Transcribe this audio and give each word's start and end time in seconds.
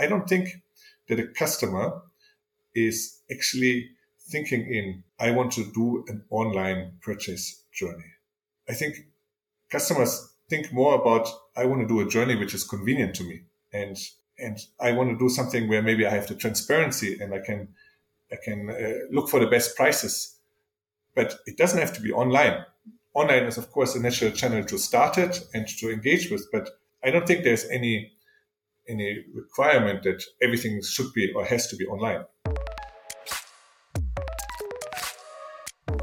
I 0.00 0.06
don't 0.06 0.28
think 0.28 0.62
that 1.08 1.20
a 1.20 1.26
customer 1.26 2.00
is 2.74 3.20
actually 3.30 3.90
thinking 4.30 4.62
in, 4.72 5.04
I 5.18 5.30
want 5.32 5.52
to 5.52 5.64
do 5.74 6.04
an 6.08 6.24
online 6.30 6.92
purchase 7.02 7.64
journey. 7.72 8.10
I 8.68 8.74
think 8.74 8.94
customers 9.70 10.32
think 10.48 10.72
more 10.72 10.94
about, 10.94 11.28
I 11.56 11.64
want 11.66 11.82
to 11.82 11.88
do 11.88 12.00
a 12.00 12.08
journey 12.08 12.36
which 12.36 12.54
is 12.54 12.64
convenient 12.64 13.14
to 13.16 13.24
me. 13.24 13.42
And, 13.72 13.96
and 14.38 14.58
I 14.80 14.92
want 14.92 15.10
to 15.10 15.18
do 15.18 15.28
something 15.28 15.68
where 15.68 15.82
maybe 15.82 16.06
I 16.06 16.10
have 16.10 16.28
the 16.28 16.34
transparency 16.34 17.18
and 17.20 17.34
I 17.34 17.40
can, 17.40 17.68
I 18.32 18.36
can 18.42 18.70
uh, 18.70 19.06
look 19.10 19.28
for 19.28 19.40
the 19.40 19.46
best 19.46 19.76
prices. 19.76 20.36
But 21.14 21.34
it 21.46 21.56
doesn't 21.58 21.80
have 21.80 21.92
to 21.94 22.00
be 22.00 22.12
online. 22.12 22.64
Online 23.14 23.44
is, 23.44 23.58
of 23.58 23.70
course, 23.72 23.96
a 23.96 24.00
natural 24.00 24.30
channel 24.30 24.64
to 24.64 24.78
start 24.78 25.18
it 25.18 25.44
and 25.52 25.66
to 25.66 25.90
engage 25.90 26.30
with. 26.30 26.46
But 26.52 26.70
I 27.02 27.10
don't 27.10 27.26
think 27.26 27.42
there's 27.42 27.68
any, 27.68 28.12
any 28.90 29.24
requirement 29.34 30.02
that 30.02 30.22
everything 30.42 30.82
should 30.82 31.12
be 31.14 31.32
or 31.32 31.44
has 31.44 31.68
to 31.68 31.76
be 31.76 31.86
online. 31.86 32.24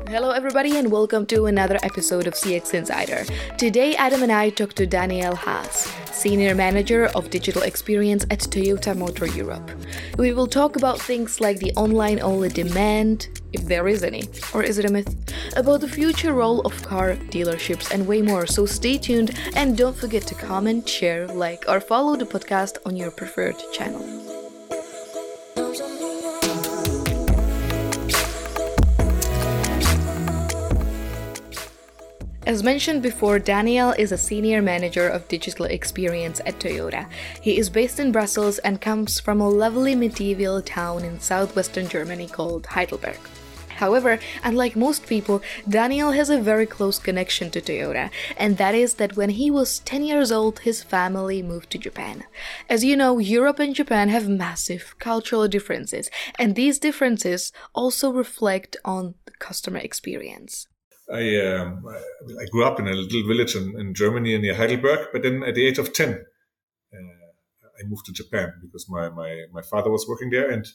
Hello, 0.10 0.32
everybody, 0.32 0.78
and 0.78 0.90
welcome 0.90 1.26
to 1.26 1.48
another 1.48 1.78
episode 1.84 2.28
of 2.28 2.34
CX 2.34 2.74
Insider. 2.74 3.26
Today, 3.58 3.94
Adam 3.98 4.24
and 4.24 4.32
I 4.32 4.50
talk 4.50 4.72
to 4.76 4.88
Daniel 4.88 5.36
Haas, 5.36 5.94
Senior 6.14 6.56
Manager 6.56 7.08
of 7.14 7.30
Digital 7.30 7.64
Experience 7.64 8.24
at 8.32 8.40
Toyota 8.40 8.96
Motor 8.96 9.28
Europe. 9.28 9.70
We 10.18 10.32
will 10.32 10.48
talk 10.48 10.78
about 10.78 11.02
things 11.02 11.42
like 11.42 11.60
the 11.60 11.74
online 11.74 12.22
only 12.22 12.48
demand, 12.48 13.42
if 13.52 13.66
there 13.66 13.90
is 13.90 14.02
any, 14.02 14.30
or 14.54 14.64
is 14.64 14.78
it 14.78 14.86
a 14.86 14.90
myth, 14.90 15.14
about 15.58 15.82
the 15.82 15.90
future 15.90 16.32
role 16.32 16.62
of 16.62 16.82
car 16.84 17.18
dealerships, 17.30 17.92
and 17.92 18.08
way 18.08 18.22
more. 18.22 18.48
So 18.48 18.66
stay 18.66 18.98
tuned 18.98 19.38
and 19.58 19.78
don't 19.78 19.98
forget 19.98 20.24
to 20.28 20.36
comment, 20.36 20.88
share, 20.88 21.28
like, 21.28 21.66
or 21.68 21.82
follow 21.82 22.16
the 22.16 22.26
podcast 22.26 22.78
on 22.86 22.96
your 22.96 23.12
preferred 23.12 23.62
channel. 23.74 24.27
As 32.48 32.64
mentioned 32.64 33.02
before, 33.04 33.40
Daniel 33.40 33.92
is 33.92 34.14
a 34.14 34.18
senior 34.18 34.62
manager 34.62 35.06
of 35.06 35.28
digital 35.28 35.66
experience 35.66 36.40
at 36.46 36.58
Toyota. 36.60 37.06
He 37.42 37.58
is 37.58 37.70
based 37.70 38.00
in 38.00 38.14
Brussels 38.14 38.58
and 38.60 38.80
comes 38.80 39.20
from 39.20 39.42
a 39.42 39.50
lovely 39.50 39.96
medieval 39.96 40.62
town 40.62 41.04
in 41.04 41.20
southwestern 41.20 41.90
Germany 41.90 42.26
called 42.26 42.68
Heidelberg. 42.68 43.20
However, 43.68 44.18
unlike 44.46 44.78
most 44.78 45.08
people, 45.08 45.42
Daniel 45.68 46.12
has 46.12 46.30
a 46.30 46.40
very 46.40 46.66
close 46.66 47.00
connection 47.00 47.52
to 47.52 47.60
Toyota, 47.60 48.10
and 48.38 48.56
that 48.56 48.74
is 48.74 48.94
that 48.94 49.18
when 49.18 49.32
he 49.32 49.52
was 49.52 49.80
10 49.80 50.06
years 50.06 50.32
old, 50.32 50.60
his 50.60 50.82
family 50.82 51.44
moved 51.44 51.70
to 51.72 51.78
Japan. 51.78 52.24
As 52.70 52.82
you 52.82 52.96
know, 52.96 53.18
Europe 53.20 53.60
and 53.60 53.76
Japan 53.76 54.08
have 54.08 54.30
massive 54.30 54.96
cultural 55.00 55.50
differences, 55.50 56.10
and 56.40 56.56
these 56.56 56.80
differences 56.80 57.52
also 57.76 58.10
reflect 58.10 58.78
on 58.86 59.16
the 59.26 59.34
customer 59.38 59.80
experience. 59.80 60.68
I, 61.14 61.38
um, 61.38 61.86
I 61.88 62.46
grew 62.52 62.66
up 62.66 62.80
in 62.80 62.88
a 62.88 62.94
little 62.94 63.28
village 63.28 63.56
in, 63.56 63.80
in, 63.80 63.94
Germany 63.94 64.38
near 64.38 64.56
Heidelberg, 64.56 65.08
but 65.14 65.24
then 65.24 65.42
at 65.44 65.56
the 65.56 65.66
age 65.66 65.78
of 65.78 65.94
10, 65.94 66.10
uh, 66.12 66.16
I 66.96 67.88
moved 67.88 68.06
to 68.08 68.14
Japan 68.14 68.54
because 68.62 68.88
my, 68.90 69.10
my, 69.10 69.46
my 69.54 69.62
father 69.62 69.90
was 69.90 70.06
working 70.08 70.30
there. 70.30 70.50
And 70.50 70.66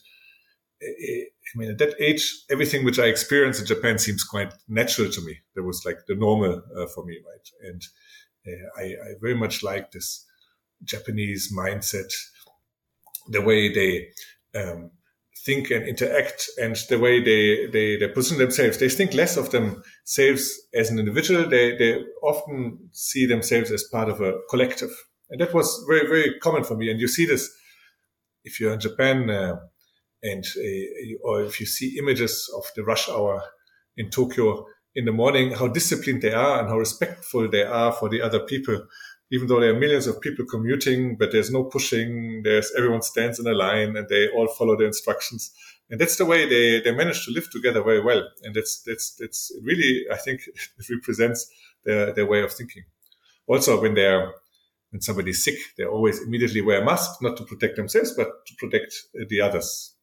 I 0.83 1.57
mean, 1.57 1.71
at 1.71 1.77
that 1.77 1.95
age, 1.99 2.45
everything 2.49 2.83
which 2.83 2.99
I 2.99 3.05
experienced 3.05 3.61
in 3.61 3.67
Japan 3.67 3.97
seems 3.99 4.23
quite 4.23 4.53
natural 4.67 5.11
to 5.11 5.21
me. 5.21 5.37
That 5.55 5.63
was 5.63 5.83
like 5.85 5.99
the 6.07 6.15
normal 6.15 6.61
uh, 6.77 6.87
for 6.87 7.05
me, 7.05 7.19
right? 7.25 7.69
And 7.69 7.81
uh, 8.47 8.81
I, 8.81 8.83
I 8.83 9.13
very 9.21 9.35
much 9.35 9.63
like 9.63 9.91
this 9.91 10.25
Japanese 10.83 11.53
mindset, 11.55 12.11
the 13.27 13.41
way 13.41 13.71
they 13.71 14.07
um, 14.59 14.91
think 15.45 15.71
and 15.71 15.87
interact 15.87 16.49
and 16.61 16.75
the 16.89 16.99
way 16.99 17.21
they, 17.21 17.67
they, 17.67 17.97
they 17.97 18.07
position 18.07 18.37
themselves. 18.37 18.77
They 18.77 18.89
think 18.89 19.13
less 19.13 19.37
of 19.37 19.51
themselves 19.51 20.51
as 20.73 20.89
an 20.89 20.99
individual. 20.99 21.49
They, 21.49 21.77
they 21.77 22.01
often 22.21 22.89
see 22.91 23.25
themselves 23.25 23.71
as 23.71 23.83
part 23.83 24.09
of 24.09 24.21
a 24.21 24.35
collective. 24.49 24.91
And 25.29 25.41
that 25.41 25.53
was 25.53 25.83
very, 25.87 26.07
very 26.07 26.39
common 26.39 26.63
for 26.63 26.75
me. 26.75 26.89
And 26.89 26.99
you 26.99 27.07
see 27.07 27.25
this 27.25 27.49
if 28.43 28.59
you're 28.59 28.73
in 28.73 28.79
Japan 28.79 29.29
uh, 29.29 29.57
and, 30.21 30.45
uh, 30.45 31.27
or 31.27 31.43
if 31.43 31.59
you 31.59 31.65
see 31.65 31.97
images 31.97 32.49
of 32.55 32.63
the 32.75 32.83
rush 32.83 33.09
hour 33.09 33.43
in 33.97 34.09
Tokyo 34.09 34.65
in 34.95 35.05
the 35.05 35.11
morning, 35.11 35.51
how 35.51 35.67
disciplined 35.67 36.21
they 36.21 36.33
are 36.33 36.59
and 36.59 36.69
how 36.69 36.77
respectful 36.77 37.49
they 37.49 37.63
are 37.63 37.91
for 37.91 38.09
the 38.09 38.21
other 38.21 38.39
people 38.39 38.85
even 39.31 39.47
though 39.47 39.59
there 39.59 39.73
are 39.75 39.79
millions 39.79 40.07
of 40.07 40.21
people 40.21 40.45
commuting, 40.45 41.15
but 41.17 41.31
there's 41.31 41.51
no 41.51 41.63
pushing. 41.63 42.41
There's 42.43 42.71
everyone 42.77 43.01
stands 43.01 43.39
in 43.39 43.47
a 43.47 43.53
line 43.53 43.95
and 43.95 44.07
they 44.07 44.29
all 44.29 44.47
follow 44.47 44.75
the 44.75 44.85
instructions. 44.85 45.51
And 45.89 45.99
that's 45.99 46.17
the 46.17 46.25
way 46.25 46.47
they, 46.47 46.81
they 46.81 46.95
manage 46.95 47.25
to 47.25 47.31
live 47.31 47.49
together 47.49 47.83
very 47.83 48.01
well. 48.01 48.27
And 48.43 48.55
that's, 48.55 48.81
that's, 48.83 49.15
that's 49.19 49.51
really, 49.63 50.05
I 50.11 50.17
think 50.17 50.41
it 50.47 50.85
represents 50.89 51.49
their, 51.85 52.13
their 52.13 52.25
way 52.25 52.41
of 52.41 52.53
thinking. 52.53 52.83
Also, 53.47 53.81
when 53.81 53.93
they're, 53.93 54.31
when 54.91 55.01
somebody's 55.01 55.43
sick, 55.43 55.57
they 55.77 55.85
always 55.85 56.21
immediately 56.21 56.61
wear 56.61 56.81
a 56.81 56.85
mask, 56.85 57.21
not 57.21 57.35
to 57.37 57.43
protect 57.43 57.75
themselves, 57.75 58.13
but 58.15 58.45
to 58.45 58.53
protect 58.59 58.93
uh, 59.19 59.25
the 59.29 59.41
others. 59.41 59.95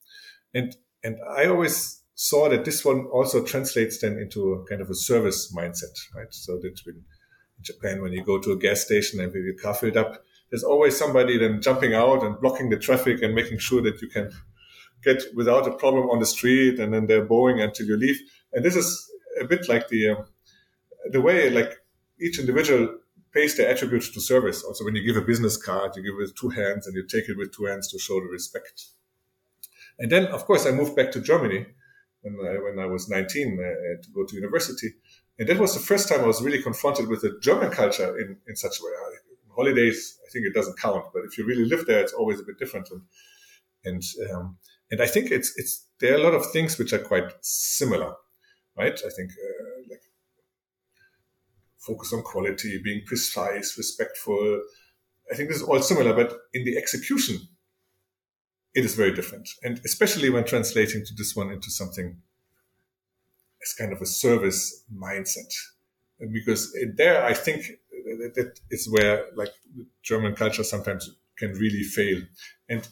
And, 0.53 0.77
and 1.05 1.17
I 1.37 1.47
always 1.47 2.03
saw 2.15 2.49
that 2.51 2.65
this 2.65 2.85
one 2.85 3.07
also 3.07 3.45
translates 3.45 4.01
then 4.01 4.19
into 4.19 4.53
a 4.53 4.67
kind 4.67 4.83
of 4.83 4.91
a 4.91 4.95
service 4.95 5.55
mindset, 5.57 5.97
right? 6.15 6.27
So 6.31 6.59
that 6.59 6.79
when 6.85 7.05
Japan, 7.63 8.03
when 8.03 8.13
you 8.13 8.25
go 8.25 8.39
to 8.39 8.53
a 8.53 8.57
gas 8.57 8.81
station 8.81 9.21
and 9.21 9.33
your 9.33 9.55
car 9.55 9.75
filled 9.75 9.97
up, 9.97 10.23
there's 10.51 10.65
always 10.65 10.97
somebody 10.97 11.39
then 11.39 11.63
jumping 11.63 11.95
out 11.95 12.23
and 12.25 12.41
blocking 12.41 12.71
the 12.71 12.77
traffic 12.77 13.23
and 13.23 13.35
making 13.35 13.59
sure 13.59 13.83
that 13.83 14.01
you 14.03 14.09
can 14.09 14.31
get 15.05 15.23
without 15.35 15.67
a 15.67 15.73
problem 15.73 16.11
on 16.11 16.19
the 16.19 16.27
street, 16.27 16.79
and 16.79 16.93
then 16.93 17.07
they're 17.07 17.25
bowing 17.25 17.61
until 17.61 17.87
you 17.87 17.97
leave. 17.97 18.21
And 18.53 18.65
this 18.65 18.77
is 18.77 19.11
a 19.41 19.45
bit 19.45 19.69
like 19.69 19.89
the 19.89 20.11
um, 20.11 20.25
the 21.11 21.21
way 21.21 21.51
like 21.51 21.73
each 22.21 22.39
individual 22.39 22.99
pays 23.33 23.57
their 23.57 23.69
attributes 23.69 24.11
to 24.11 24.21
service. 24.21 24.63
Also, 24.63 24.85
when 24.85 24.97
you 24.97 25.05
give 25.05 25.17
a 25.17 25.25
business 25.25 25.57
card, 25.57 25.93
you 25.97 26.03
give 26.03 26.15
it 26.15 26.23
with 26.23 26.37
two 26.37 26.49
hands 26.49 26.87
and 26.87 26.97
you 26.97 27.07
take 27.07 27.29
it 27.29 27.37
with 27.37 27.55
two 27.55 27.67
hands 27.67 27.89
to 27.89 27.99
show 27.99 28.21
the 28.21 28.27
respect. 28.27 28.87
And 29.99 30.11
then, 30.11 30.27
of 30.27 30.45
course, 30.47 30.67
I 30.67 30.73
moved 30.73 30.97
back 30.97 31.13
to 31.13 31.21
Germany 31.21 31.67
when 32.23 32.35
I, 32.47 32.59
when 32.59 32.79
I 32.79 32.87
was 32.87 33.09
19 33.09 33.59
uh, 33.59 34.03
to 34.03 34.11
go 34.15 34.25
to 34.25 34.35
university. 34.35 34.89
And 35.41 35.49
that 35.49 35.59
was 35.59 35.73
the 35.73 35.81
first 35.81 36.07
time 36.07 36.21
I 36.21 36.27
was 36.27 36.43
really 36.43 36.63
confronted 36.63 37.09
with 37.09 37.23
the 37.23 37.39
German 37.41 37.71
culture 37.71 38.17
in, 38.19 38.37
in 38.47 38.57
such 38.57 38.79
a 38.79 38.85
way. 38.85 38.93
holidays, 39.57 40.19
I 40.27 40.31
think 40.31 40.45
it 40.45 40.53
doesn't 40.53 40.79
count, 40.79 41.07
but 41.15 41.25
if 41.25 41.39
you 41.39 41.47
really 41.47 41.65
live 41.65 41.87
there, 41.87 42.01
it's 42.01 42.13
always 42.13 42.39
a 42.39 42.43
bit 42.43 42.59
different. 42.59 42.91
And 42.91 43.01
and 43.83 44.03
um, 44.31 44.59
and 44.91 45.01
I 45.01 45.07
think 45.07 45.31
it's 45.31 45.55
it's 45.57 45.87
there 45.99 46.13
are 46.13 46.19
a 46.19 46.23
lot 46.23 46.35
of 46.35 46.45
things 46.53 46.79
which 46.79 46.93
are 46.93 46.99
quite 46.99 47.33
similar, 47.41 48.13
right? 48.77 48.93
I 48.93 49.11
think 49.17 49.31
uh, 49.31 49.81
like 49.89 50.03
focus 51.79 52.13
on 52.13 52.23
quality, 52.23 52.79
being 52.85 53.03
precise, 53.07 53.79
respectful. 53.79 54.63
I 55.33 55.37
think 55.37 55.49
this 55.49 55.63
is 55.63 55.63
all 55.63 55.81
similar, 55.81 56.13
but 56.13 56.37
in 56.53 56.67
the 56.67 56.77
execution, 56.77 57.39
it 58.75 58.85
is 58.85 58.95
very 58.95 59.15
different, 59.15 59.49
and 59.63 59.81
especially 59.87 60.29
when 60.29 60.45
translating 60.45 61.03
to 61.07 61.15
this 61.15 61.35
one 61.35 61.51
into 61.51 61.71
something 61.71 62.21
as 63.63 63.75
kind 63.75 63.93
of 63.93 64.01
a 64.01 64.07
service 64.07 64.85
mindset. 64.95 65.53
Because 66.33 66.77
there, 66.97 67.25
I 67.25 67.35
think 67.35 67.71
that 67.91 68.61
is 68.71 68.91
where 68.91 69.27
like 69.37 69.53
German 70.03 70.35
culture 70.35 70.65
sometimes 70.65 71.11
can 71.39 71.53
really 71.53 71.83
fail. 71.83 72.21
And 72.69 72.87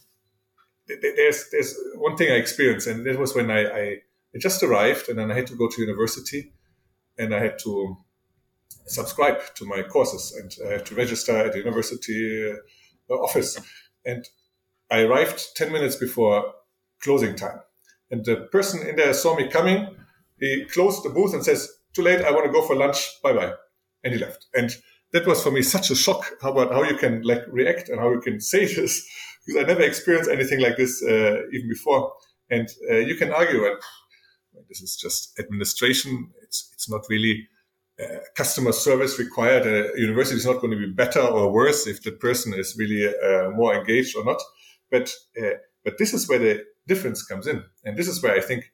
there's 0.87 1.51
there's 1.51 1.77
one 1.97 2.17
thing 2.17 2.31
I 2.33 2.37
experienced, 2.37 2.87
and 2.87 3.05
that 3.05 3.19
was 3.19 3.35
when 3.35 3.51
I, 3.51 3.67
I 3.67 3.97
just 4.39 4.63
arrived, 4.63 5.09
and 5.09 5.19
then 5.19 5.31
I 5.31 5.35
had 5.35 5.47
to 5.49 5.55
go 5.55 5.69
to 5.69 5.83
university, 5.83 6.53
and 7.19 7.35
I 7.35 7.41
had 7.41 7.59
to 7.61 7.99
subscribe 8.87 9.55
to 9.57 9.67
my 9.67 9.83
courses, 9.83 10.33
and 10.33 10.51
I 10.67 10.73
had 10.75 10.87
to 10.87 10.95
register 10.95 11.37
at 11.37 11.53
the 11.53 11.59
university 11.59 12.51
uh, 13.11 13.15
office, 13.15 13.61
and 14.07 14.27
I 14.91 15.03
arrived 15.03 15.55
ten 15.57 15.73
minutes 15.73 15.97
before 15.97 16.55
closing 17.03 17.37
time, 17.37 17.61
and 18.11 18.25
the 18.25 18.49
person 18.51 18.87
in 18.87 18.97
there 18.97 19.13
saw 19.13 19.37
me 19.37 19.49
coming, 19.49 19.95
he 20.41 20.65
closed 20.67 21.05
the 21.05 21.11
booth 21.11 21.35
and 21.35 21.45
says, 21.45 21.69
"Too 21.95 22.03
late. 22.03 22.23
I 22.23 22.31
want 22.31 22.47
to 22.47 22.53
go 22.53 22.67
for 22.67 22.77
lunch. 22.77 23.21
Bye 23.23 23.33
bye," 23.33 23.53
and 24.05 24.15
he 24.15 24.19
left. 24.19 24.47
And 24.55 24.77
that 25.13 25.27
was 25.27 25.43
for 25.43 25.51
me 25.51 25.63
such 25.63 25.91
a 25.91 25.97
shock 25.97 26.33
how 26.43 26.53
about 26.53 26.73
how 26.73 26.83
you 26.83 26.97
can 26.97 27.23
like 27.23 27.43
react 27.49 27.89
and 27.89 27.99
how 27.99 28.11
you 28.11 28.21
can 28.21 28.41
say 28.41 28.67
this 28.75 29.09
because 29.47 29.63
I 29.63 29.67
never 29.67 29.83
experienced 29.83 30.31
anything 30.31 30.61
like 30.61 30.77
this 30.77 31.03
uh, 31.03 31.43
even 31.53 31.69
before. 31.69 32.13
And 32.51 32.69
uh, 32.91 32.97
you 32.97 33.15
can 33.15 33.33
argue 33.33 33.61
that 33.61 33.81
this 34.69 34.81
is 34.83 34.97
just 34.97 35.39
administration. 35.39 36.31
It's 36.43 36.71
it's 36.73 36.91
not 36.91 37.03
really 37.09 37.49
uh, 38.01 38.19
customer 38.37 38.73
service 38.73 39.19
required. 39.19 39.67
A 39.67 39.99
university 39.99 40.37
is 40.37 40.47
not 40.47 40.61
going 40.61 40.73
to 40.73 40.79
be 40.79 40.93
better 40.93 41.21
or 41.21 41.53
worse 41.53 41.87
if 41.87 42.03
the 42.03 42.13
person 42.13 42.55
is 42.55 42.77
really 42.79 43.07
uh, 43.07 43.51
more 43.51 43.75
engaged 43.75 44.17
or 44.17 44.25
not. 44.25 44.41
But 44.91 45.13
uh, 45.41 45.57
but 45.85 45.99
this 45.99 46.15
is 46.15 46.29
where 46.29 46.39
the 46.39 46.65
difference 46.87 47.23
comes 47.23 47.47
in, 47.47 47.63
and 47.85 47.97
this 47.97 48.09
is 48.09 48.23
where 48.23 48.35
I 48.35 48.41
think 48.41 48.73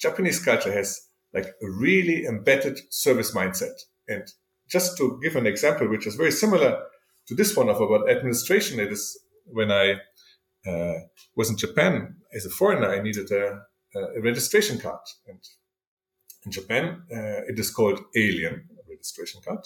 Japanese 0.00 0.42
culture 0.44 0.72
has 0.72 1.00
like 1.34 1.46
a 1.46 1.70
really 1.70 2.26
embedded 2.26 2.80
service 2.90 3.32
mindset. 3.32 3.74
And 4.08 4.24
just 4.68 4.96
to 4.98 5.18
give 5.22 5.36
an 5.36 5.46
example, 5.46 5.88
which 5.88 6.06
is 6.06 6.16
very 6.16 6.32
similar 6.32 6.82
to 7.28 7.34
this 7.34 7.56
one 7.56 7.68
of 7.68 7.80
about 7.80 8.10
administration, 8.10 8.80
it 8.80 8.92
is 8.92 9.18
when 9.46 9.70
I 9.70 9.94
uh, 10.66 10.94
was 11.36 11.50
in 11.50 11.56
Japan 11.56 12.16
as 12.34 12.46
a 12.46 12.50
foreigner. 12.50 12.90
I 12.92 13.02
needed 13.02 13.30
a, 13.30 13.60
a 14.16 14.20
registration 14.20 14.78
card, 14.78 15.00
and 15.26 15.38
in 16.44 16.52
Japan, 16.52 17.02
uh, 17.12 17.42
it 17.48 17.58
is 17.58 17.70
called 17.70 18.00
alien 18.16 18.68
registration 18.88 19.40
card, 19.44 19.60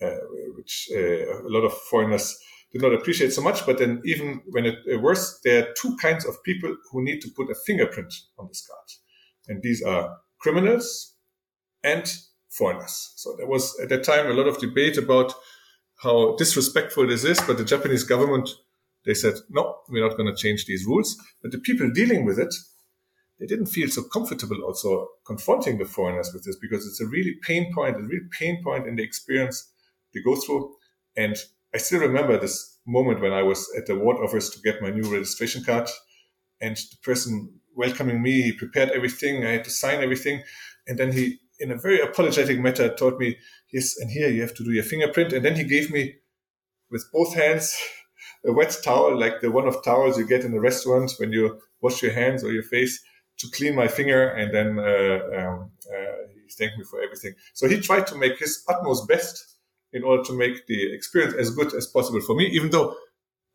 uh, 0.00 0.18
which 0.56 0.88
uh, 0.94 1.46
a 1.46 1.48
lot 1.48 1.64
of 1.64 1.72
foreigners 1.72 2.38
did 2.72 2.82
not 2.82 2.94
appreciate 2.94 3.32
so 3.32 3.42
much. 3.42 3.64
But 3.66 3.78
then, 3.78 4.00
even 4.04 4.42
when 4.50 4.66
it 4.66 5.00
works, 5.00 5.40
there 5.44 5.62
are 5.62 5.74
two 5.80 5.96
kinds 5.96 6.24
of 6.24 6.42
people 6.42 6.76
who 6.90 7.04
need 7.04 7.20
to 7.22 7.30
put 7.36 7.50
a 7.50 7.54
fingerprint 7.66 8.12
on 8.38 8.48
this 8.48 8.66
card, 8.66 8.88
and 9.48 9.62
these 9.62 9.82
are 9.82 10.16
criminals 10.40 11.14
and 11.82 12.12
foreigners. 12.50 13.12
So 13.16 13.34
there 13.36 13.46
was 13.46 13.78
at 13.80 13.88
that 13.88 14.04
time 14.04 14.26
a 14.26 14.34
lot 14.34 14.46
of 14.46 14.58
debate 14.58 14.96
about 14.96 15.34
how 16.02 16.36
disrespectful 16.36 17.06
this 17.06 17.24
is, 17.24 17.40
but 17.40 17.58
the 17.58 17.64
Japanese 17.64 18.04
government 18.04 18.48
they 19.04 19.14
said 19.14 19.34
no, 19.50 19.78
we're 19.88 20.06
not 20.06 20.16
going 20.16 20.32
to 20.32 20.40
change 20.40 20.66
these 20.66 20.86
rules. 20.86 21.16
But 21.42 21.50
the 21.50 21.58
people 21.58 21.90
dealing 21.90 22.24
with 22.24 22.38
it 22.38 22.54
they 23.42 23.46
didn't 23.46 23.66
feel 23.66 23.88
so 23.88 24.04
comfortable 24.04 24.62
also 24.62 25.08
confronting 25.26 25.76
the 25.76 25.84
foreigners 25.84 26.30
with 26.32 26.44
this 26.44 26.56
because 26.56 26.86
it's 26.86 27.00
a 27.00 27.06
really 27.06 27.34
pain 27.42 27.74
point, 27.74 27.96
a 27.96 28.00
real 28.00 28.22
pain 28.38 28.62
point 28.62 28.86
in 28.86 28.94
the 28.94 29.02
experience 29.02 29.72
they 30.14 30.20
go 30.22 30.36
through. 30.36 30.72
And 31.16 31.36
I 31.74 31.78
still 31.78 31.98
remember 32.00 32.38
this 32.38 32.78
moment 32.86 33.20
when 33.20 33.32
I 33.32 33.42
was 33.42 33.68
at 33.76 33.86
the 33.86 33.96
ward 33.96 34.18
office 34.18 34.48
to 34.50 34.60
get 34.60 34.80
my 34.80 34.90
new 34.90 35.12
registration 35.12 35.64
card 35.64 35.88
and 36.60 36.76
the 36.76 36.96
person 37.02 37.60
welcoming 37.76 38.22
me, 38.22 38.42
he 38.42 38.52
prepared 38.52 38.90
everything. 38.90 39.46
I 39.46 39.52
had 39.52 39.64
to 39.64 39.70
sign 39.70 40.02
everything. 40.02 40.42
And 40.86 40.98
then 40.98 41.12
he, 41.12 41.38
in 41.58 41.70
a 41.70 41.76
very 41.76 42.00
apologetic 42.00 42.58
manner, 42.58 42.94
told 42.94 43.18
me, 43.18 43.36
yes, 43.72 43.98
and 43.98 44.10
here 44.10 44.28
you 44.28 44.42
have 44.42 44.54
to 44.54 44.64
do 44.64 44.72
your 44.72 44.84
fingerprint. 44.84 45.32
And 45.32 45.44
then 45.44 45.56
he 45.56 45.64
gave 45.64 45.90
me 45.90 46.16
with 46.90 47.04
both 47.12 47.34
hands 47.34 47.76
a 48.44 48.52
wet 48.52 48.76
towel, 48.82 49.18
like 49.18 49.40
the 49.40 49.50
one 49.50 49.66
of 49.66 49.82
towels 49.84 50.18
you 50.18 50.26
get 50.26 50.44
in 50.44 50.52
the 50.52 50.60
restaurant 50.60 51.12
when 51.18 51.32
you 51.32 51.60
wash 51.80 52.02
your 52.02 52.12
hands 52.12 52.42
or 52.42 52.52
your 52.52 52.62
face 52.62 53.02
to 53.38 53.48
clean 53.50 53.74
my 53.74 53.88
finger, 53.88 54.28
and 54.28 54.54
then 54.54 54.78
uh, 54.78 55.38
um, 55.38 55.70
uh, 55.90 56.28
he 56.34 56.50
thanked 56.50 56.78
me 56.78 56.84
for 56.84 57.02
everything. 57.02 57.34
So 57.54 57.68
he 57.68 57.80
tried 57.80 58.06
to 58.08 58.16
make 58.16 58.38
his 58.38 58.62
utmost 58.68 59.08
best 59.08 59.56
in 59.92 60.04
order 60.04 60.22
to 60.24 60.32
make 60.32 60.66
the 60.66 60.92
experience 60.92 61.34
as 61.34 61.50
good 61.50 61.74
as 61.74 61.86
possible 61.86 62.20
for 62.20 62.34
me, 62.34 62.46
even 62.46 62.70
though 62.70 62.94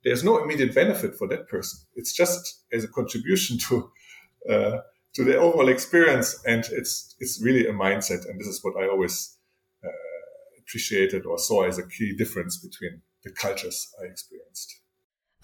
there's 0.03 0.23
no 0.23 0.41
immediate 0.41 0.73
benefit 0.73 1.15
for 1.15 1.27
that 1.27 1.47
person. 1.47 1.79
It's 1.95 2.13
just 2.13 2.63
as 2.71 2.83
a 2.83 2.87
contribution 2.87 3.57
to 3.69 3.91
uh, 4.49 4.77
to 5.15 5.23
the 5.23 5.37
overall 5.37 5.69
experience, 5.69 6.39
and 6.45 6.63
it's 6.71 7.15
it's 7.19 7.41
really 7.43 7.67
a 7.67 7.73
mindset. 7.73 8.27
And 8.29 8.39
this 8.39 8.47
is 8.47 8.59
what 8.63 8.81
I 8.81 8.87
always 8.87 9.37
uh, 9.83 9.89
appreciated 10.61 11.25
or 11.25 11.37
saw 11.37 11.63
as 11.63 11.77
a 11.77 11.87
key 11.87 12.15
difference 12.17 12.57
between 12.57 13.01
the 13.23 13.31
cultures 13.31 13.87
I 14.01 14.05
experienced. 14.05 14.81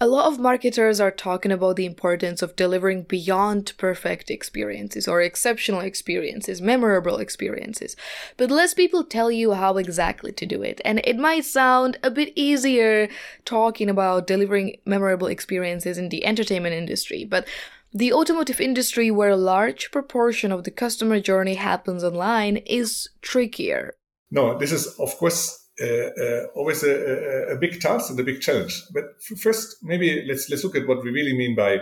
A 0.00 0.08
lot 0.08 0.26
of 0.26 0.40
marketers 0.40 1.00
are 1.00 1.12
talking 1.12 1.52
about 1.52 1.76
the 1.76 1.86
importance 1.86 2.42
of 2.42 2.56
delivering 2.56 3.04
beyond 3.04 3.72
perfect 3.78 4.28
experiences 4.28 5.06
or 5.06 5.22
exceptional 5.22 5.80
experiences, 5.80 6.60
memorable 6.60 7.18
experiences. 7.18 7.94
But 8.36 8.50
less 8.50 8.74
people 8.74 9.04
tell 9.04 9.30
you 9.30 9.52
how 9.52 9.76
exactly 9.76 10.32
to 10.32 10.46
do 10.46 10.62
it. 10.62 10.80
And 10.84 11.00
it 11.04 11.16
might 11.16 11.44
sound 11.44 11.96
a 12.02 12.10
bit 12.10 12.32
easier 12.34 13.08
talking 13.44 13.88
about 13.88 14.26
delivering 14.26 14.78
memorable 14.84 15.28
experiences 15.28 15.96
in 15.96 16.08
the 16.08 16.26
entertainment 16.26 16.74
industry, 16.74 17.24
but 17.24 17.46
the 17.94 18.12
automotive 18.12 18.60
industry, 18.60 19.10
where 19.10 19.30
a 19.30 19.36
large 19.36 19.92
proportion 19.92 20.50
of 20.50 20.64
the 20.64 20.72
customer 20.72 21.20
journey 21.20 21.54
happens 21.54 22.02
online, 22.02 22.56
is 22.66 23.08
trickier. 23.22 23.94
No, 24.32 24.58
this 24.58 24.72
is, 24.72 24.86
of 24.98 25.16
course, 25.16 25.64
uh, 25.80 25.86
uh, 25.86 26.46
always 26.56 26.82
a, 26.82 26.90
a, 26.90 27.54
a, 27.54 27.56
big 27.56 27.80
task 27.80 28.10
and 28.10 28.18
a 28.18 28.24
big 28.24 28.40
challenge. 28.40 28.82
But 28.92 29.04
first, 29.40 29.76
maybe 29.82 30.24
let's 30.28 30.50
let's 30.50 30.64
look 30.64 30.76
at 30.76 30.86
what 30.86 31.02
we 31.04 31.10
really 31.10 31.36
mean 31.36 31.54
by 31.56 31.78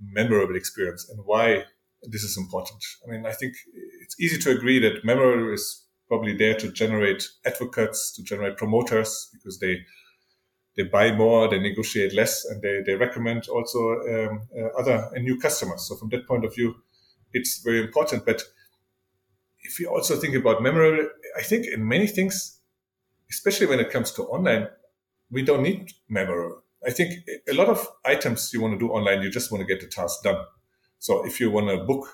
memorable 0.00 0.56
experience 0.56 1.08
and 1.08 1.20
why 1.24 1.64
this 2.02 2.22
is 2.22 2.36
important. 2.36 2.82
I 3.06 3.10
mean, 3.10 3.26
I 3.26 3.32
think 3.32 3.54
it's 4.02 4.18
easy 4.20 4.38
to 4.38 4.50
agree 4.50 4.78
that 4.80 5.04
memorable 5.04 5.52
is 5.52 5.84
probably 6.08 6.36
there 6.36 6.54
to 6.54 6.70
generate 6.72 7.28
advocates, 7.44 8.12
to 8.14 8.22
generate 8.22 8.56
promoters, 8.56 9.28
because 9.32 9.58
they 9.58 9.78
they 10.76 10.84
buy 10.84 11.12
more, 11.12 11.48
they 11.48 11.58
negotiate 11.58 12.14
less, 12.14 12.44
and 12.44 12.60
they, 12.62 12.82
they 12.84 12.94
recommend 12.94 13.48
also 13.48 14.00
um, 14.00 14.42
uh, 14.56 14.78
other 14.78 15.10
and 15.14 15.24
new 15.24 15.38
customers. 15.38 15.86
So 15.88 15.96
from 15.96 16.10
that 16.10 16.26
point 16.26 16.44
of 16.44 16.54
view, 16.54 16.76
it's 17.32 17.62
very 17.62 17.80
important. 17.80 18.26
But 18.26 18.42
if 19.62 19.80
you 19.80 19.88
also 19.88 20.16
think 20.16 20.34
about 20.34 20.62
memory, 20.62 21.06
I 21.36 21.42
think 21.42 21.66
in 21.66 21.86
many 21.86 22.06
things 22.06 22.56
especially 23.30 23.66
when 23.66 23.80
it 23.80 23.90
comes 23.90 24.12
to 24.12 24.22
online, 24.24 24.68
we 25.30 25.42
don't 25.42 25.62
need 25.62 25.92
memory. 26.08 26.52
I 26.86 26.90
think 26.90 27.24
a 27.48 27.54
lot 27.54 27.68
of 27.68 27.86
items 28.04 28.52
you 28.52 28.60
want 28.60 28.74
to 28.74 28.78
do 28.78 28.92
online, 28.92 29.22
you 29.22 29.30
just 29.30 29.50
want 29.50 29.66
to 29.66 29.66
get 29.66 29.80
the 29.80 29.88
task 29.88 30.22
done. 30.22 30.44
So 30.98 31.26
if 31.26 31.40
you 31.40 31.50
want 31.50 31.68
to 31.68 31.84
book 31.84 32.06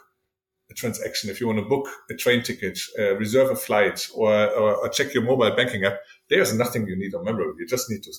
a 0.71 0.75
transaction, 0.75 1.29
if 1.29 1.41
you 1.41 1.47
want 1.47 1.59
to 1.59 1.65
book 1.65 1.89
a 2.11 2.15
train 2.15 2.43
ticket, 2.43 2.79
uh, 2.99 3.17
reserve 3.17 3.51
a 3.51 3.57
flight, 3.57 4.09
or, 4.15 4.33
or, 4.33 4.77
or, 4.77 4.89
check 4.89 5.13
your 5.13 5.23
mobile 5.23 5.55
banking 5.55 5.85
app, 5.85 5.99
there's 6.31 6.55
nothing 6.55 6.87
you 6.87 6.97
need 6.97 7.15
on 7.15 7.25
memory. 7.25 7.53
You 7.59 7.67
just 7.67 7.91
need 7.91 8.03
to 8.05 8.13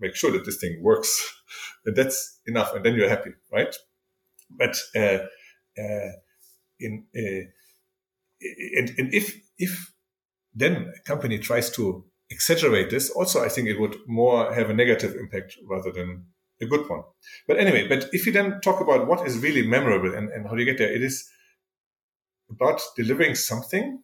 make 0.00 0.16
sure 0.16 0.30
that 0.32 0.44
this 0.44 0.58
thing 0.58 0.80
works. 0.82 1.20
and 1.84 1.96
that's 1.96 2.40
enough. 2.46 2.74
And 2.74 2.84
then 2.84 2.94
you're 2.94 3.08
happy, 3.08 3.30
right? 3.52 3.74
But, 4.50 4.76
uh, 4.96 5.18
uh, 5.80 6.12
in, 6.78 7.04
uh, 7.14 7.46
and, 8.78 8.90
and 8.98 9.14
if, 9.14 9.38
if 9.58 9.92
then 10.54 10.92
a 10.96 11.02
company 11.02 11.38
tries 11.38 11.70
to 11.70 12.04
exaggerate 12.30 12.90
this, 12.90 13.10
also 13.10 13.44
I 13.44 13.48
think 13.48 13.68
it 13.68 13.78
would 13.78 13.96
more 14.06 14.52
have 14.52 14.70
a 14.70 14.74
negative 14.74 15.14
impact 15.14 15.56
rather 15.68 15.92
than 15.92 16.26
a 16.60 16.66
good 16.66 16.88
one. 16.88 17.02
But 17.46 17.58
anyway, 17.58 17.88
but 17.88 18.08
if 18.12 18.26
you 18.26 18.32
then 18.32 18.60
talk 18.60 18.80
about 18.80 19.06
what 19.06 19.26
is 19.26 19.38
really 19.38 19.66
memorable 19.66 20.14
and, 20.14 20.30
and 20.30 20.46
how 20.46 20.54
do 20.54 20.60
you 20.60 20.70
get 20.70 20.78
there, 20.78 20.92
it 20.92 21.02
is 21.02 21.28
about 22.50 22.80
delivering 22.96 23.34
something 23.34 24.02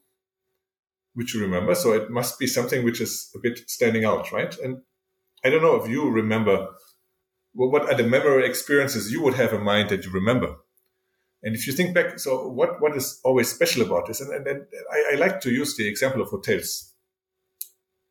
which 1.15 1.35
you 1.35 1.41
remember. 1.41 1.75
So 1.75 1.93
it 1.93 2.11
must 2.11 2.39
be 2.39 2.47
something 2.47 2.85
which 2.85 3.01
is 3.01 3.31
a 3.35 3.39
bit 3.39 3.59
standing 3.69 4.05
out, 4.05 4.33
right? 4.33 4.55
And 4.63 4.83
I 5.47 5.51
don't 5.51 5.63
know 5.63 5.77
if 5.77 5.89
you 5.89 6.11
remember 6.11 6.69
well, 7.57 7.71
what 7.71 7.91
are 7.91 7.97
the 7.97 8.05
memorable 8.05 8.45
experiences 8.45 9.11
you 9.11 9.23
would 9.23 9.35
have 9.35 9.53
in 9.53 9.63
mind 9.63 9.89
that 9.89 10.05
you 10.05 10.13
remember. 10.13 10.57
And 11.43 11.55
if 11.55 11.67
you 11.67 11.73
think 11.73 11.95
back, 11.95 12.19
so 12.19 12.49
what, 12.49 12.83
what 12.83 12.95
is 12.95 13.21
always 13.25 13.49
special 13.49 13.83
about 13.83 14.07
this? 14.07 14.21
And, 14.21 14.31
and, 14.33 14.47
and 14.47 14.67
I, 14.93 15.13
I 15.13 15.17
like 15.17 15.41
to 15.41 15.51
use 15.51 15.77
the 15.77 15.89
example 15.89 16.21
of 16.21 16.29
hotels 16.29 16.93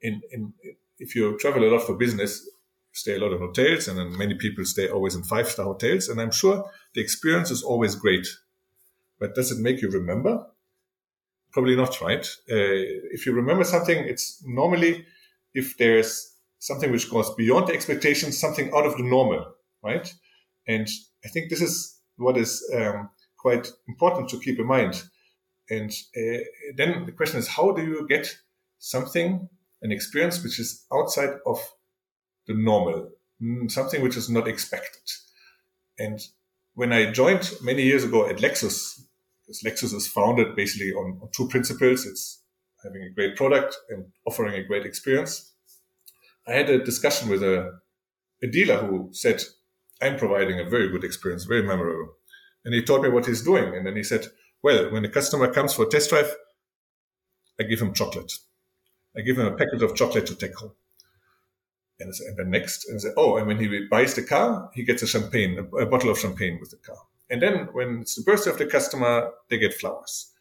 in, 0.01 0.21
in 0.31 0.53
if 0.97 1.15
you 1.15 1.37
travel 1.37 1.63
a 1.63 1.69
lot 1.71 1.85
for 1.85 1.95
business, 1.95 2.49
stay 2.91 3.15
a 3.15 3.19
lot 3.19 3.33
in 3.33 3.39
hotels, 3.39 3.87
and 3.87 3.99
then 3.99 4.17
many 4.17 4.35
people 4.35 4.65
stay 4.65 4.87
always 4.87 5.15
in 5.15 5.23
five 5.23 5.47
star 5.47 5.65
hotels. 5.65 6.07
And 6.07 6.19
I'm 6.19 6.31
sure 6.31 6.71
the 6.93 7.01
experience 7.01 7.51
is 7.51 7.61
always 7.61 7.95
great. 7.95 8.27
But 9.19 9.35
does 9.35 9.51
it 9.51 9.59
make 9.59 9.81
you 9.81 9.89
remember? 9.89 10.45
Probably 11.51 11.75
not, 11.75 12.01
right? 12.01 12.25
Uh, 12.49 12.81
if 13.11 13.25
you 13.25 13.33
remember 13.33 13.63
something, 13.63 13.97
it's 13.97 14.43
normally 14.45 15.05
if 15.53 15.77
there's 15.77 16.34
something 16.59 16.91
which 16.91 17.09
goes 17.09 17.33
beyond 17.35 17.67
the 17.67 17.73
expectations, 17.73 18.39
something 18.39 18.71
out 18.75 18.85
of 18.85 18.97
the 18.97 19.03
normal, 19.03 19.53
right? 19.83 20.13
And 20.67 20.87
I 21.23 21.29
think 21.29 21.49
this 21.49 21.61
is 21.61 21.99
what 22.17 22.37
is 22.37 22.63
um, 22.75 23.09
quite 23.37 23.71
important 23.87 24.29
to 24.29 24.39
keep 24.39 24.59
in 24.59 24.65
mind. 24.65 25.03
And 25.69 25.91
uh, 26.15 26.39
then 26.75 27.05
the 27.05 27.11
question 27.11 27.39
is, 27.39 27.47
how 27.47 27.71
do 27.71 27.83
you 27.83 28.07
get 28.07 28.35
something 28.79 29.49
an 29.81 29.91
experience 29.91 30.43
which 30.43 30.59
is 30.59 30.85
outside 30.91 31.37
of 31.45 31.59
the 32.47 32.53
normal, 32.53 33.11
something 33.67 34.01
which 34.01 34.17
is 34.17 34.29
not 34.29 34.47
expected. 34.47 35.01
And 35.97 36.19
when 36.73 36.91
I 36.91 37.11
joined 37.11 37.51
many 37.61 37.83
years 37.83 38.03
ago 38.03 38.27
at 38.27 38.37
Lexus, 38.37 39.01
because 39.45 39.61
Lexus 39.63 39.93
is 39.95 40.07
founded 40.07 40.55
basically 40.55 40.91
on, 40.91 41.19
on 41.21 41.29
two 41.31 41.47
principles. 41.47 42.05
It's 42.05 42.41
having 42.83 43.03
a 43.03 43.13
great 43.13 43.35
product 43.35 43.77
and 43.89 44.05
offering 44.25 44.55
a 44.55 44.63
great 44.63 44.85
experience. 44.85 45.53
I 46.47 46.53
had 46.53 46.69
a 46.69 46.83
discussion 46.83 47.29
with 47.29 47.43
a, 47.43 47.79
a 48.43 48.47
dealer 48.47 48.77
who 48.77 49.09
said, 49.11 49.43
I'm 50.01 50.17
providing 50.17 50.59
a 50.59 50.69
very 50.69 50.89
good 50.89 51.03
experience, 51.03 51.45
very 51.45 51.63
memorable. 51.63 52.13
And 52.63 52.73
he 52.73 52.83
told 52.83 53.03
me 53.03 53.09
what 53.09 53.25
he's 53.25 53.43
doing. 53.43 53.75
And 53.75 53.85
then 53.85 53.95
he 53.95 54.03
said, 54.03 54.27
well, 54.61 54.91
when 54.91 55.05
a 55.05 55.09
customer 55.09 55.51
comes 55.51 55.73
for 55.73 55.83
a 55.83 55.89
test 55.89 56.09
drive, 56.09 56.35
I 57.59 57.63
give 57.63 57.81
him 57.81 57.93
chocolate. 57.93 58.33
I 59.17 59.21
give 59.21 59.37
him 59.37 59.47
a 59.47 59.55
packet 59.55 59.81
of 59.81 59.95
chocolate 59.95 60.25
to 60.27 60.35
take 60.35 60.55
home. 60.55 60.73
And, 61.99 62.13
and 62.27 62.37
then 62.37 62.49
next, 62.49 62.89
and 62.89 63.01
say, 63.01 63.09
oh, 63.15 63.37
and 63.37 63.47
when 63.47 63.59
he 63.59 63.87
buys 63.89 64.15
the 64.15 64.23
car, 64.23 64.69
he 64.73 64.83
gets 64.83 65.01
a 65.01 65.07
champagne, 65.07 65.57
a, 65.57 65.77
a 65.77 65.85
bottle 65.85 66.09
of 66.09 66.19
champagne 66.19 66.57
with 66.59 66.71
the 66.71 66.77
car. 66.77 66.97
And 67.29 67.41
then 67.41 67.69
when 67.71 68.01
it's 68.01 68.15
the 68.15 68.23
birthday 68.23 68.51
of 68.51 68.57
the 68.57 68.65
customer, 68.65 69.31
they 69.49 69.57
get 69.57 69.73
flowers. 69.73 70.33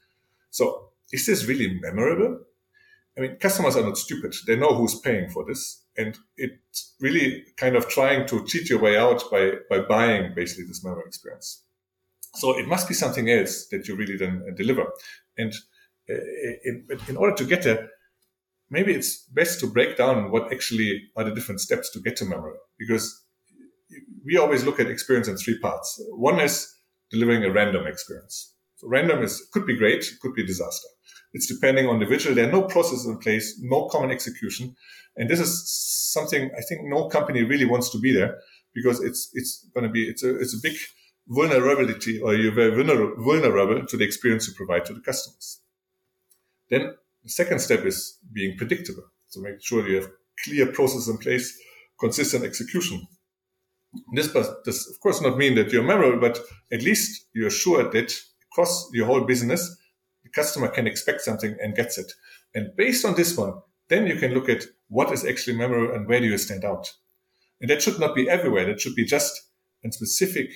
So 0.50 0.90
is 1.12 1.26
this 1.26 1.44
really 1.46 1.78
memorable? 1.80 2.40
I 3.16 3.20
mean, 3.20 3.36
customers 3.36 3.76
are 3.76 3.84
not 3.84 3.96
stupid. 3.96 4.34
They 4.46 4.56
know 4.56 4.74
who's 4.74 4.98
paying 4.98 5.30
for 5.30 5.44
this. 5.44 5.83
And 5.96 6.18
it's 6.36 6.94
really 7.00 7.44
kind 7.56 7.76
of 7.76 7.88
trying 7.88 8.26
to 8.26 8.44
cheat 8.46 8.68
your 8.68 8.80
way 8.80 8.96
out 8.96 9.22
by, 9.30 9.52
by 9.70 9.80
buying 9.80 10.34
basically 10.34 10.64
this 10.64 10.82
memory 10.82 11.04
experience. 11.06 11.62
So 12.34 12.58
it 12.58 12.66
must 12.66 12.88
be 12.88 12.94
something 12.94 13.30
else 13.30 13.68
that 13.68 13.86
you 13.86 13.94
really 13.94 14.16
then 14.16 14.42
deliver. 14.56 14.86
And 15.38 15.52
uh, 16.10 16.14
in, 16.64 16.86
in 17.08 17.16
order 17.16 17.34
to 17.36 17.44
get 17.44 17.62
there, 17.62 17.90
maybe 18.70 18.92
it's 18.92 19.18
best 19.26 19.60
to 19.60 19.66
break 19.68 19.96
down 19.96 20.30
what 20.30 20.52
actually 20.52 21.04
are 21.16 21.24
the 21.24 21.34
different 21.34 21.60
steps 21.60 21.90
to 21.90 22.00
get 22.00 22.16
to 22.16 22.24
memory 22.24 22.56
because 22.78 23.22
we 24.24 24.36
always 24.36 24.64
look 24.64 24.80
at 24.80 24.88
experience 24.88 25.28
in 25.28 25.36
three 25.36 25.58
parts. 25.58 26.02
One 26.10 26.40
is 26.40 26.74
delivering 27.10 27.44
a 27.44 27.52
random 27.52 27.86
experience. 27.86 28.53
Random 28.84 29.22
is 29.22 29.46
could 29.52 29.66
be 29.66 29.76
great, 29.76 30.04
could 30.20 30.34
be 30.34 30.46
disaster. 30.46 30.88
It's 31.32 31.46
depending 31.46 31.86
on 31.86 31.98
the 31.98 32.04
individual. 32.04 32.34
There 32.34 32.48
are 32.48 32.52
no 32.52 32.62
processes 32.62 33.06
in 33.06 33.18
place, 33.18 33.58
no 33.60 33.88
common 33.88 34.10
execution, 34.10 34.76
and 35.16 35.28
this 35.28 35.40
is 35.40 35.68
something 36.12 36.50
I 36.56 36.62
think 36.62 36.82
no 36.84 37.08
company 37.08 37.42
really 37.42 37.64
wants 37.64 37.90
to 37.90 37.98
be 37.98 38.12
there 38.12 38.38
because 38.74 39.00
it's 39.02 39.30
it's 39.34 39.66
going 39.74 39.84
to 39.84 39.90
be 39.90 40.04
it's 40.08 40.22
a 40.22 40.38
it's 40.38 40.54
a 40.54 40.60
big 40.62 40.76
vulnerability 41.28 42.20
or 42.20 42.34
you're 42.34 42.52
very 42.52 42.70
vulnerable 42.70 43.86
to 43.86 43.96
the 43.96 44.04
experience 44.04 44.46
you 44.46 44.54
provide 44.54 44.84
to 44.84 44.92
the 44.92 45.00
customers. 45.00 45.60
Then 46.70 46.94
the 47.22 47.30
second 47.30 47.60
step 47.60 47.84
is 47.84 48.18
being 48.32 48.56
predictable. 48.56 49.04
So 49.28 49.40
make 49.40 49.62
sure 49.62 49.88
you 49.88 49.96
have 49.96 50.10
clear 50.44 50.66
process 50.66 51.08
in 51.08 51.18
place, 51.18 51.58
consistent 51.98 52.44
execution. 52.44 53.06
This 54.14 54.32
does, 54.32 54.48
of 54.88 55.00
course, 55.00 55.22
not 55.22 55.38
mean 55.38 55.54
that 55.54 55.72
you're 55.72 55.82
memorable, 55.82 56.20
but 56.20 56.40
at 56.72 56.82
least 56.82 57.26
you're 57.32 57.50
sure 57.50 57.90
that 57.90 58.12
across 58.54 58.88
your 58.92 59.06
whole 59.06 59.22
business, 59.24 59.76
the 60.22 60.30
customer 60.30 60.68
can 60.68 60.86
expect 60.86 61.20
something 61.20 61.56
and 61.60 61.74
gets 61.74 61.98
it. 61.98 62.12
And 62.54 62.74
based 62.76 63.04
on 63.04 63.16
this 63.16 63.36
one, 63.36 63.54
then 63.88 64.06
you 64.06 64.16
can 64.16 64.32
look 64.32 64.48
at 64.48 64.64
what 64.88 65.12
is 65.12 65.24
actually 65.24 65.56
memorable 65.56 65.94
and 65.94 66.06
where 66.06 66.20
do 66.20 66.26
you 66.26 66.38
stand 66.38 66.64
out. 66.64 66.92
And 67.60 67.68
that 67.68 67.82
should 67.82 67.98
not 67.98 68.14
be 68.14 68.28
everywhere. 68.28 68.66
That 68.66 68.80
should 68.80 68.94
be 68.94 69.04
just 69.04 69.48
in 69.82 69.90
specific 69.90 70.50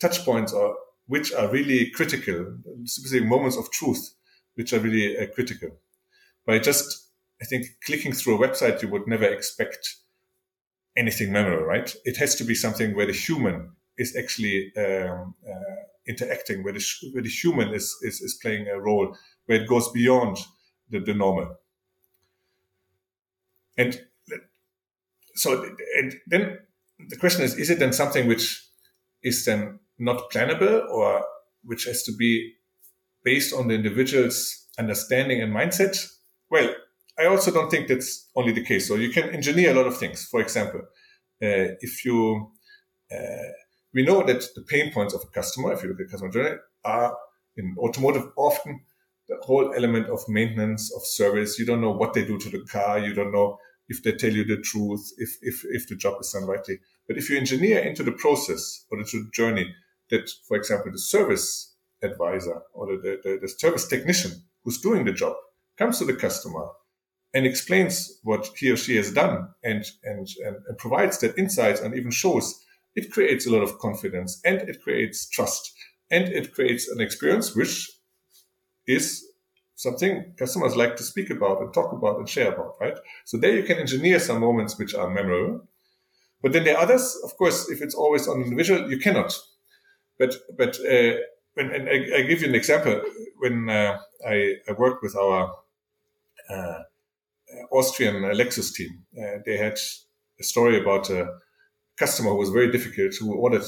touch 0.00 0.24
points 0.24 0.52
or 0.52 0.76
which 1.06 1.32
are 1.32 1.48
really 1.48 1.90
critical, 1.90 2.58
specific 2.84 3.26
moments 3.28 3.56
of 3.56 3.70
truth, 3.70 4.14
which 4.56 4.72
are 4.72 4.80
really 4.80 5.16
uh, 5.16 5.26
critical. 5.32 5.70
By 6.44 6.58
just, 6.58 7.08
I 7.40 7.44
think, 7.44 7.66
clicking 7.84 8.12
through 8.12 8.42
a 8.42 8.48
website, 8.48 8.82
you 8.82 8.88
would 8.88 9.06
never 9.06 9.24
expect 9.24 9.96
anything 10.96 11.30
memorable, 11.32 11.64
right? 11.64 11.94
It 12.04 12.16
has 12.16 12.34
to 12.36 12.44
be 12.44 12.54
something 12.54 12.96
where 12.96 13.06
the 13.06 13.12
human 13.12 13.70
is 13.96 14.16
actually 14.16 14.72
um, 14.76 15.34
uh, 15.48 15.82
interacting, 16.08 16.62
where 16.62 16.72
the, 16.72 16.84
where 17.12 17.22
the 17.22 17.28
human 17.28 17.74
is, 17.74 17.96
is, 18.02 18.20
is 18.20 18.38
playing 18.40 18.68
a 18.68 18.80
role, 18.80 19.16
where 19.46 19.60
it 19.60 19.68
goes 19.68 19.90
beyond 19.92 20.38
the, 20.90 21.00
the 21.00 21.14
normal. 21.14 21.56
And 23.76 24.00
so, 25.34 25.62
and 25.98 26.14
then 26.26 26.58
the 27.08 27.16
question 27.16 27.42
is, 27.42 27.54
is 27.56 27.70
it 27.70 27.78
then 27.78 27.92
something 27.92 28.26
which 28.26 28.64
is 29.22 29.44
then 29.44 29.80
not 29.98 30.30
plannable 30.30 30.88
or 30.90 31.24
which 31.62 31.84
has 31.84 32.02
to 32.04 32.12
be 32.12 32.54
based 33.24 33.52
on 33.52 33.68
the 33.68 33.74
individual's 33.74 34.66
understanding 34.78 35.42
and 35.42 35.52
mindset? 35.52 36.08
Well, 36.50 36.74
I 37.18 37.26
also 37.26 37.50
don't 37.50 37.70
think 37.70 37.88
that's 37.88 38.28
only 38.34 38.52
the 38.52 38.64
case. 38.64 38.88
So 38.88 38.94
you 38.94 39.10
can 39.10 39.30
engineer 39.30 39.72
a 39.72 39.74
lot 39.74 39.86
of 39.86 39.98
things. 39.98 40.24
For 40.24 40.40
example, 40.40 40.80
uh, 41.42 41.74
if 41.80 42.04
you, 42.04 42.52
uh, 43.12 43.52
we 43.96 44.04
know 44.04 44.22
that 44.22 44.44
the 44.54 44.60
pain 44.60 44.92
points 44.92 45.14
of 45.14 45.22
a 45.22 45.26
customer, 45.28 45.72
if 45.72 45.82
you 45.82 45.88
look 45.88 46.00
at 46.00 46.10
customer 46.10 46.30
journey, 46.30 46.56
are 46.84 47.16
in 47.56 47.74
automotive 47.78 48.28
often 48.36 48.82
the 49.26 49.38
whole 49.40 49.72
element 49.74 50.10
of 50.10 50.20
maintenance, 50.28 50.94
of 50.94 51.00
service. 51.06 51.58
You 51.58 51.64
don't 51.64 51.80
know 51.80 51.92
what 51.92 52.12
they 52.12 52.22
do 52.22 52.36
to 52.38 52.50
the 52.50 52.60
car. 52.70 52.98
You 52.98 53.14
don't 53.14 53.32
know 53.32 53.58
if 53.88 54.02
they 54.02 54.12
tell 54.12 54.32
you 54.32 54.44
the 54.44 54.58
truth, 54.58 55.00
if, 55.16 55.38
if, 55.40 55.64
if 55.70 55.88
the 55.88 55.96
job 55.96 56.16
is 56.20 56.30
done 56.30 56.44
rightly. 56.44 56.78
But 57.08 57.16
if 57.16 57.30
you 57.30 57.38
engineer 57.38 57.78
into 57.78 58.02
the 58.02 58.12
process 58.12 58.84
or 58.90 58.98
into 58.98 59.24
the 59.24 59.30
journey 59.32 59.74
that, 60.10 60.28
for 60.46 60.58
example, 60.58 60.92
the 60.92 60.98
service 60.98 61.74
advisor 62.02 62.60
or 62.74 62.88
the, 62.88 63.18
the, 63.24 63.38
the 63.40 63.48
service 63.48 63.88
technician 63.88 64.32
who's 64.62 64.78
doing 64.78 65.06
the 65.06 65.12
job 65.12 65.36
comes 65.78 65.98
to 66.00 66.04
the 66.04 66.14
customer 66.14 66.68
and 67.32 67.46
explains 67.46 68.20
what 68.24 68.46
he 68.58 68.70
or 68.70 68.76
she 68.76 68.96
has 68.96 69.10
done 69.10 69.48
and, 69.64 69.86
and, 70.04 70.28
and, 70.44 70.56
and 70.68 70.76
provides 70.76 71.18
that 71.20 71.38
insights 71.38 71.80
and 71.80 71.96
even 71.96 72.10
shows 72.10 72.62
it 72.96 73.12
creates 73.12 73.46
a 73.46 73.50
lot 73.50 73.62
of 73.62 73.78
confidence 73.78 74.40
and 74.44 74.56
it 74.68 74.82
creates 74.82 75.28
trust 75.28 75.72
and 76.10 76.24
it 76.28 76.52
creates 76.54 76.88
an 76.88 77.00
experience 77.00 77.54
which 77.54 77.90
is 78.86 79.24
something 79.76 80.32
customers 80.38 80.74
like 80.74 80.96
to 80.96 81.02
speak 81.02 81.30
about 81.30 81.60
and 81.60 81.72
talk 81.72 81.92
about 81.92 82.18
and 82.18 82.28
share 82.28 82.52
about, 82.52 82.76
right? 82.80 82.96
So 83.26 83.36
there 83.36 83.54
you 83.54 83.62
can 83.62 83.78
engineer 83.78 84.18
some 84.18 84.40
moments 84.40 84.78
which 84.78 84.94
are 84.94 85.10
memorable. 85.10 85.68
But 86.42 86.52
then 86.52 86.64
there 86.64 86.76
are 86.76 86.82
others, 86.82 87.16
of 87.24 87.36
course, 87.36 87.68
if 87.68 87.82
it's 87.82 87.94
always 87.94 88.26
on 88.26 88.42
individual, 88.42 88.90
you 88.90 88.98
cannot. 88.98 89.38
But, 90.18 90.34
but, 90.56 90.78
uh, 90.80 91.18
when, 91.54 91.70
and 91.70 91.88
I, 91.88 92.18
I, 92.18 92.22
give 92.22 92.40
you 92.42 92.48
an 92.48 92.54
example. 92.54 93.02
When 93.38 93.68
uh, 93.68 93.98
I, 94.26 94.54
I, 94.68 94.72
worked 94.72 95.02
with 95.02 95.16
our 95.16 95.54
uh, 96.50 96.82
Austrian 97.70 98.22
Lexus 98.22 98.74
team, 98.74 99.04
uh, 99.18 99.38
they 99.44 99.56
had 99.56 99.78
a 100.38 100.42
story 100.42 100.80
about 100.80 101.10
customer 101.98 102.30
who 102.30 102.36
was 102.36 102.50
very 102.50 102.70
difficult 102.70 103.14
who 103.18 103.34
ordered 103.34 103.64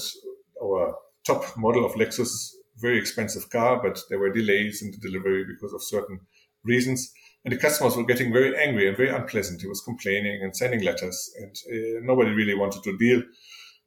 our 0.62 0.94
top 1.24 1.56
model 1.56 1.84
of 1.84 1.92
Lexus 1.92 2.52
very 2.78 2.98
expensive 2.98 3.50
car, 3.50 3.80
but 3.82 4.00
there 4.08 4.18
were 4.18 4.32
delays 4.32 4.82
in 4.82 4.90
the 4.90 4.98
delivery 4.98 5.44
because 5.44 5.72
of 5.72 5.82
certain 5.82 6.20
reasons. 6.64 7.12
And 7.44 7.52
the 7.52 7.58
customers 7.58 7.96
were 7.96 8.04
getting 8.04 8.32
very 8.32 8.56
angry 8.56 8.88
and 8.88 8.96
very 8.96 9.10
unpleasant. 9.10 9.62
He 9.62 9.68
was 9.68 9.80
complaining 9.80 10.42
and 10.42 10.56
sending 10.56 10.82
letters, 10.82 11.32
and 11.40 11.56
uh, 11.72 12.00
nobody 12.02 12.30
really 12.30 12.54
wanted 12.54 12.82
to 12.84 12.96
deal 12.98 13.22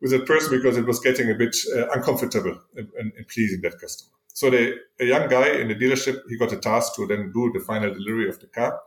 with 0.02 0.12
that 0.12 0.26
person 0.26 0.52
because 0.52 0.78
it 0.78 0.86
was 0.86 1.00
getting 1.00 1.30
a 1.30 1.36
bit 1.36 1.56
uh, 1.76 1.90
uncomfortable 1.90 2.60
in, 2.76 2.90
in, 3.00 3.12
in, 3.18 3.26
pleasing 3.32 3.62
that 3.62 3.80
customer. 3.80 4.12
So 4.34 4.50
the, 4.50 4.78
a 5.00 5.06
young 5.06 5.30
guy 5.30 5.50
in 5.50 5.68
the 5.68 5.76
dealership, 5.76 6.22
he 6.28 6.38
got 6.38 6.54
a 6.54 6.58
task 6.58 6.96
to 6.96 7.06
then 7.06 7.32
do 7.34 7.52
the 7.54 7.60
final 7.60 7.94
delivery 7.94 8.30
of 8.30 8.40
the 8.40 8.48
car. 8.48 8.80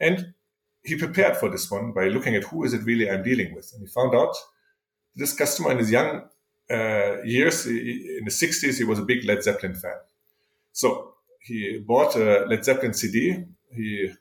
And 0.00 0.34
he 0.82 0.96
prepared 0.96 1.36
for 1.36 1.48
this 1.48 1.70
one 1.70 1.92
by 1.92 2.08
looking 2.08 2.34
at 2.34 2.44
who 2.44 2.64
is 2.64 2.74
it 2.74 2.84
really 2.84 3.08
I'm 3.08 3.22
dealing 3.22 3.54
with. 3.54 3.70
And 3.72 3.82
he 3.82 3.86
found 3.86 4.14
out 4.14 4.34
this 5.16 5.32
customer 5.32 5.72
in 5.72 5.78
his 5.78 5.90
young 5.90 6.22
uh, 6.70 7.22
years, 7.24 7.66
in 7.66 8.22
the 8.24 8.30
60s, 8.30 8.78
he 8.78 8.84
was 8.84 8.98
a 8.98 9.02
big 9.02 9.24
Led 9.24 9.42
Zeppelin 9.42 9.74
fan. 9.74 9.96
So 10.72 11.14
he 11.40 11.82
bought 11.84 12.14
a 12.16 12.46
Led 12.46 12.64
Zeppelin 12.64 12.94
CD. 12.94 13.44
He 13.74 14.12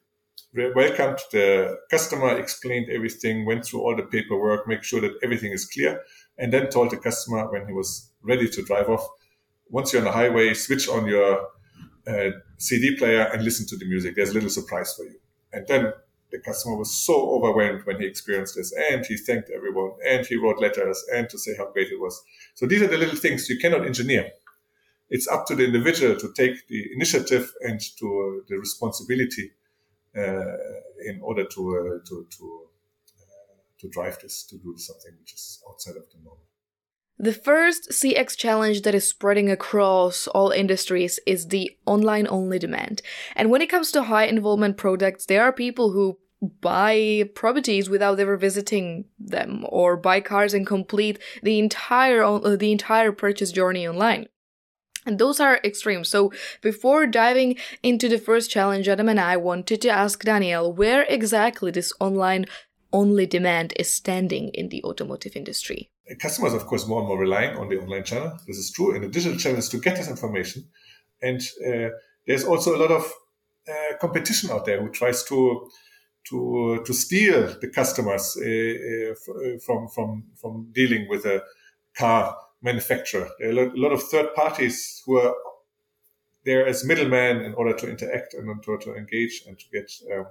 welcomed 0.53 1.19
the 1.31 1.77
customer, 1.91 2.37
explained 2.37 2.89
everything, 2.89 3.45
went 3.45 3.65
through 3.65 3.81
all 3.81 3.95
the 3.95 4.03
paperwork, 4.03 4.67
make 4.67 4.83
sure 4.83 5.01
that 5.01 5.13
everything 5.21 5.51
is 5.51 5.65
clear, 5.65 6.01
and 6.37 6.51
then 6.51 6.69
told 6.69 6.89
the 6.91 6.97
customer 6.97 7.51
when 7.51 7.67
he 7.67 7.73
was 7.73 8.11
ready 8.23 8.49
to 8.49 8.63
drive 8.63 8.89
off, 8.89 9.07
once 9.69 9.93
you're 9.93 10.01
on 10.01 10.05
the 10.05 10.11
highway, 10.11 10.53
switch 10.53 10.89
on 10.89 11.05
your 11.05 11.47
uh, 12.07 12.31
CD 12.57 12.95
player 12.95 13.29
and 13.31 13.43
listen 13.43 13.67
to 13.67 13.77
the 13.77 13.85
music. 13.85 14.15
There's 14.15 14.31
a 14.31 14.33
little 14.33 14.49
surprise 14.49 14.93
for 14.95 15.03
you. 15.03 15.19
And 15.53 15.67
then 15.67 15.93
the 16.31 16.39
customer 16.39 16.75
was 16.75 16.91
so 16.91 17.31
overwhelmed 17.31 17.85
when 17.85 17.99
he 17.99 18.05
experienced 18.05 18.55
this 18.55 18.73
and 18.91 19.05
he 19.05 19.17
thanked 19.17 19.49
everyone 19.49 19.91
and 20.07 20.25
he 20.25 20.35
wrote 20.35 20.59
letters 20.59 21.03
and 21.13 21.29
to 21.29 21.37
say 21.37 21.55
how 21.57 21.71
great 21.71 21.89
it 21.89 21.99
was. 21.99 22.21
So 22.55 22.65
these 22.65 22.81
are 22.81 22.87
the 22.87 22.97
little 22.97 23.15
things 23.15 23.49
you 23.49 23.57
cannot 23.57 23.85
engineer. 23.85 24.31
It's 25.09 25.27
up 25.27 25.47
to 25.47 25.55
the 25.55 25.65
individual 25.65 26.15
to 26.17 26.33
take 26.33 26.67
the 26.67 26.85
initiative 26.93 27.51
and 27.61 27.79
to 27.97 28.07
uh, 28.07 28.45
the 28.47 28.57
responsibility 28.57 29.51
uh, 30.15 30.57
in 31.05 31.19
order 31.21 31.45
to 31.45 31.61
uh, 31.77 32.07
to 32.07 32.27
to, 32.37 32.67
uh, 33.19 33.55
to 33.79 33.89
drive 33.89 34.19
this 34.21 34.43
to 34.43 34.57
do 34.57 34.75
something 34.77 35.13
which 35.19 35.33
is 35.33 35.63
outside 35.67 35.97
of 35.97 36.03
the 36.11 36.17
normal. 36.23 36.48
The 37.21 37.33
first 37.33 37.89
CX 37.89 38.37
challenge 38.37 38.83
that 38.83 38.95
is 38.95 39.05
spreading 39.05 39.51
across 39.51 40.25
all 40.27 40.51
industries 40.51 41.19
is 41.25 41.49
the 41.49 41.75
online 41.85 42.25
only 42.29 42.57
demand. 42.57 43.01
And 43.35 43.51
when 43.51 43.61
it 43.61 43.69
comes 43.69 43.91
to 43.91 44.03
high 44.03 44.23
involvement 44.23 44.77
products, 44.77 45.25
there 45.25 45.43
are 45.43 45.51
people 45.51 45.91
who 45.91 46.17
buy 46.61 47.29
properties 47.35 47.89
without 47.89 48.21
ever 48.21 48.37
visiting 48.37 49.03
them 49.19 49.65
or 49.67 49.97
buy 49.97 50.21
cars 50.21 50.53
and 50.53 50.65
complete 50.65 51.19
the 51.43 51.59
entire 51.59 52.23
uh, 52.23 52.55
the 52.55 52.71
entire 52.71 53.11
purchase 53.11 53.51
journey 53.51 53.85
online. 53.85 54.27
And 55.05 55.19
those 55.19 55.41
are 55.41 55.59
extremes. 55.61 56.07
So 56.07 56.31
before 56.61 57.05
diving 57.05 57.57
into 57.83 58.07
the 58.07 58.17
first 58.17 58.49
challenge, 58.49 58.87
Adam 58.87 59.09
and 59.09 59.19
I 59.19 59.35
wanted 59.35 59.81
to 59.81 59.89
ask 59.89 60.23
Daniel 60.23 60.71
where 60.71 61.03
exactly 61.09 61.71
this 61.71 61.91
online 61.99 62.45
only 62.93 63.25
demand 63.25 63.73
is 63.75 63.93
standing 63.93 64.49
in 64.49 64.69
the 64.69 64.81
automotive 64.85 65.35
industry 65.35 65.89
customers, 66.15 66.53
of 66.53 66.65
course, 66.65 66.87
more 66.87 66.99
and 66.99 67.07
more 67.07 67.19
relying 67.19 67.57
on 67.57 67.69
the 67.69 67.79
online 67.79 68.03
channel. 68.03 68.37
This 68.47 68.57
is 68.57 68.71
true, 68.71 68.95
and 68.95 69.03
the 69.03 69.07
digital 69.07 69.37
channels 69.37 69.69
to 69.69 69.77
get 69.77 69.97
this 69.97 70.09
information. 70.09 70.65
And 71.21 71.41
uh, 71.65 71.89
there's 72.25 72.43
also 72.43 72.75
a 72.75 72.79
lot 72.79 72.91
of 72.91 73.11
uh, 73.69 73.97
competition 73.99 74.49
out 74.51 74.65
there 74.65 74.81
who 74.81 74.89
tries 74.89 75.23
to 75.25 75.69
to 76.29 76.83
to 76.85 76.93
steal 76.93 77.55
the 77.61 77.69
customers 77.69 78.37
uh, 78.37 79.11
uh 79.11 79.59
from 79.65 79.87
from 79.87 80.23
from 80.35 80.71
dealing 80.73 81.07
with 81.09 81.25
a 81.25 81.43
car 81.95 82.35
manufacturer. 82.61 83.29
There 83.39 83.49
are 83.49 83.69
a 83.69 83.75
lot 83.75 83.91
of 83.91 84.03
third 84.03 84.33
parties 84.35 85.01
who 85.05 85.17
are 85.17 85.35
there 86.45 86.65
as 86.65 86.85
middlemen 86.85 87.41
in 87.41 87.53
order 87.53 87.73
to 87.73 87.89
interact 87.89 88.33
and 88.33 88.63
to, 88.63 88.77
to 88.77 88.95
engage 88.95 89.43
and 89.47 89.57
to 89.59 89.65
get 89.71 89.91
um, 90.13 90.25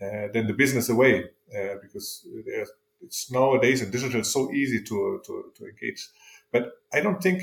uh, 0.00 0.28
then 0.32 0.46
the 0.46 0.54
business 0.54 0.88
away 0.88 1.24
uh, 1.54 1.74
because 1.82 2.26
there's 2.46 2.70
it's 3.02 3.30
nowadays 3.30 3.82
in 3.82 3.90
digital 3.90 4.22
so 4.24 4.52
easy 4.52 4.82
to, 4.82 5.20
to, 5.24 5.52
to 5.56 5.64
engage. 5.64 6.08
But 6.52 6.72
I 6.92 7.00
don't 7.00 7.22
think 7.22 7.42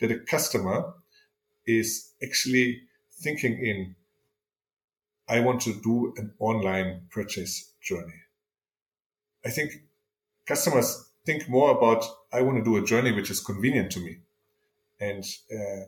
that 0.00 0.10
a 0.10 0.18
customer 0.18 0.94
is 1.66 2.12
actually 2.22 2.82
thinking 3.22 3.64
in, 3.64 3.94
I 5.28 5.40
want 5.40 5.60
to 5.62 5.80
do 5.82 6.14
an 6.16 6.32
online 6.38 7.02
purchase 7.10 7.72
journey. 7.82 8.14
I 9.44 9.50
think 9.50 9.72
customers 10.46 11.08
think 11.26 11.48
more 11.48 11.70
about 11.70 12.04
I 12.32 12.40
want 12.40 12.58
to 12.58 12.64
do 12.64 12.76
a 12.76 12.84
journey 12.84 13.12
which 13.12 13.30
is 13.30 13.40
convenient 13.40 13.92
to 13.92 14.00
me, 14.00 14.18
and 14.98 15.24
uh, 15.52 15.84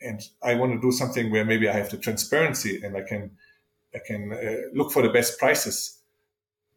and 0.00 0.20
I 0.42 0.54
want 0.54 0.72
to 0.72 0.80
do 0.80 0.92
something 0.92 1.30
where 1.30 1.44
maybe 1.44 1.68
I 1.68 1.72
have 1.72 1.90
the 1.90 1.96
transparency 1.96 2.82
and 2.82 2.96
I 2.96 3.02
can 3.02 3.30
I 3.94 4.00
can 4.04 4.32
uh, 4.32 4.68
look 4.74 4.92
for 4.92 5.02
the 5.02 5.10
best 5.10 5.38
prices, 5.38 5.99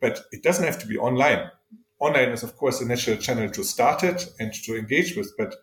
but 0.03 0.25
it 0.33 0.43
doesn't 0.43 0.65
have 0.65 0.77
to 0.79 0.85
be 0.85 0.97
online. 0.97 1.49
Online 1.97 2.31
is 2.31 2.43
of 2.43 2.57
course 2.57 2.81
a 2.81 2.85
natural 2.85 3.15
channel 3.15 3.49
to 3.49 3.63
start 3.63 4.03
it 4.03 4.27
and 4.37 4.53
to 4.65 4.75
engage 4.77 5.15
with, 5.15 5.31
but 5.37 5.55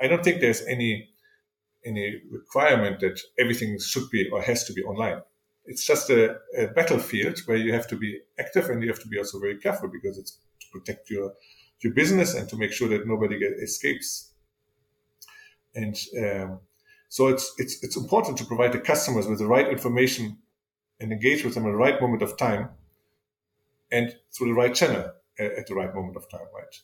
I 0.00 0.06
don't 0.08 0.24
think 0.24 0.40
there's 0.40 0.62
any 0.62 1.10
any 1.84 2.22
requirement 2.30 3.00
that 3.00 3.20
everything 3.38 3.78
should 3.78 4.08
be 4.10 4.30
or 4.30 4.40
has 4.40 4.64
to 4.64 4.72
be 4.72 4.82
online. 4.84 5.20
It's 5.66 5.84
just 5.84 6.08
a, 6.08 6.38
a 6.56 6.68
battlefield 6.68 7.40
where 7.44 7.58
you 7.58 7.74
have 7.74 7.86
to 7.88 7.96
be 7.96 8.20
active 8.38 8.70
and 8.70 8.82
you 8.82 8.88
have 8.88 9.02
to 9.02 9.08
be 9.08 9.18
also 9.18 9.38
very 9.38 9.58
careful 9.58 9.90
because 9.90 10.16
it's 10.16 10.38
to 10.60 10.66
protect 10.72 11.10
your 11.10 11.34
your 11.82 11.92
business 11.92 12.34
and 12.34 12.48
to 12.48 12.56
make 12.56 12.72
sure 12.72 12.88
that 12.88 13.06
nobody 13.06 13.38
get, 13.38 13.52
escapes. 13.62 14.32
And 15.74 15.94
um, 16.24 16.60
so 17.10 17.28
it's 17.28 17.52
it's 17.58 17.84
it's 17.84 17.98
important 18.04 18.38
to 18.38 18.46
provide 18.46 18.72
the 18.72 18.84
customers 18.92 19.26
with 19.26 19.40
the 19.40 19.50
right 19.56 19.68
information 19.68 20.38
and 21.00 21.12
engage 21.12 21.44
with 21.44 21.52
them 21.54 21.66
at 21.66 21.72
the 21.72 21.84
right 21.86 22.00
moment 22.00 22.22
of 22.22 22.38
time 22.38 22.70
and 23.90 24.14
through 24.36 24.48
the 24.48 24.54
right 24.54 24.74
channel 24.74 25.12
at 25.38 25.66
the 25.66 25.74
right 25.74 25.94
moment 25.94 26.16
of 26.16 26.28
time, 26.30 26.46
right? 26.54 26.80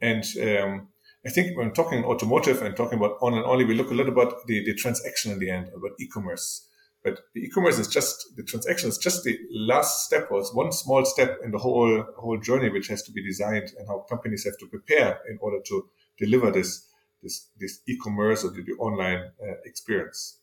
And 0.00 0.24
um, 0.42 0.88
I 1.26 1.30
think 1.30 1.56
when 1.56 1.72
talking 1.72 2.04
automotive 2.04 2.62
and 2.62 2.76
talking 2.76 2.98
about 2.98 3.18
on 3.20 3.34
and 3.34 3.44
only, 3.44 3.64
we 3.64 3.74
look 3.74 3.90
a 3.90 3.94
little 3.94 4.12
about 4.12 4.46
the, 4.46 4.64
the 4.64 4.74
transaction 4.74 5.32
in 5.32 5.38
the 5.38 5.50
end, 5.50 5.68
about 5.74 5.92
e-commerce. 6.00 6.66
But 7.02 7.20
the 7.34 7.40
e-commerce 7.40 7.78
is 7.78 7.88
just 7.88 8.36
the 8.36 8.42
transaction 8.42 8.88
is 8.88 8.98
just 8.98 9.24
the 9.24 9.38
last 9.50 10.04
step, 10.04 10.28
or 10.30 10.40
it's 10.40 10.54
one 10.54 10.72
small 10.72 11.04
step 11.04 11.38
in 11.42 11.50
the 11.50 11.58
whole 11.58 12.04
whole 12.18 12.38
journey, 12.38 12.68
which 12.68 12.88
has 12.88 13.02
to 13.04 13.12
be 13.12 13.24
designed 13.24 13.72
and 13.78 13.88
how 13.88 14.00
companies 14.08 14.44
have 14.44 14.58
to 14.58 14.66
prepare 14.66 15.18
in 15.30 15.38
order 15.40 15.58
to 15.66 15.88
deliver 16.18 16.50
this 16.50 16.86
this 17.22 17.48
this 17.58 17.80
e-commerce 17.88 18.44
or 18.44 18.50
the, 18.50 18.62
the 18.62 18.72
online 18.72 19.30
uh, 19.42 19.54
experience. 19.64 20.40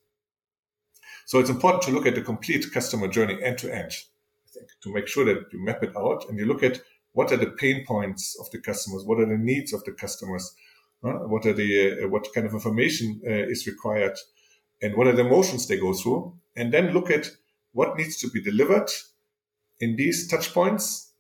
So 1.26 1.40
it's 1.40 1.50
important 1.50 1.84
to 1.84 1.92
look 1.92 2.08
at 2.08 2.16
the 2.16 2.22
complete 2.22 2.72
customer 2.72 3.08
journey 3.08 3.38
end 3.44 3.60
to 3.60 3.74
end. 3.74 3.92
To 4.84 4.94
make 4.94 5.08
sure 5.08 5.26
that 5.26 5.52
you 5.52 5.64
map 5.64 5.84
it 5.84 5.96
out 5.98 6.30
and 6.30 6.38
you 6.38 6.46
look 6.46 6.64
at 6.64 6.82
what 7.14 7.32
are 7.32 7.38
the 7.38 7.50
pain 7.50 7.84
points 7.86 8.38
of 8.40 8.50
the 8.52 8.60
customers, 8.60 9.04
what 9.04 9.20
are 9.20 9.26
the 9.26 9.38
needs 9.38 9.74
of 9.74 9.84
the 9.86 9.92
customers, 9.92 10.54
uh, 11.04 11.14
what 11.14 11.46
are 11.46 11.54
the 11.54 12.04
uh, 12.04 12.08
what 12.08 12.28
kind 12.34 12.46
of 12.46 12.54
information 12.54 13.20
uh, 13.26 13.32
is 13.32 13.66
required, 13.66 14.18
and 14.82 14.96
what 14.96 15.08
are 15.08 15.16
the 15.16 15.26
emotions 15.26 15.68
they 15.68 15.80
go 15.80 15.94
through, 15.94 16.34
and 16.56 16.72
then 16.72 16.94
look 16.94 17.10
at 17.10 17.32
what 17.72 17.98
needs 17.98 18.18
to 18.18 18.30
be 18.30 18.42
delivered 18.42 18.90
in 19.80 19.96
these 19.96 20.28
touch 20.28 20.54
points, 20.54 21.12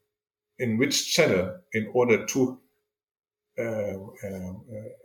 in 0.59 0.77
which 0.77 1.13
channel, 1.13 1.57
in 1.73 1.89
order 1.93 2.25
to 2.25 2.59
uh, 3.59 3.97
uh, 4.23 4.53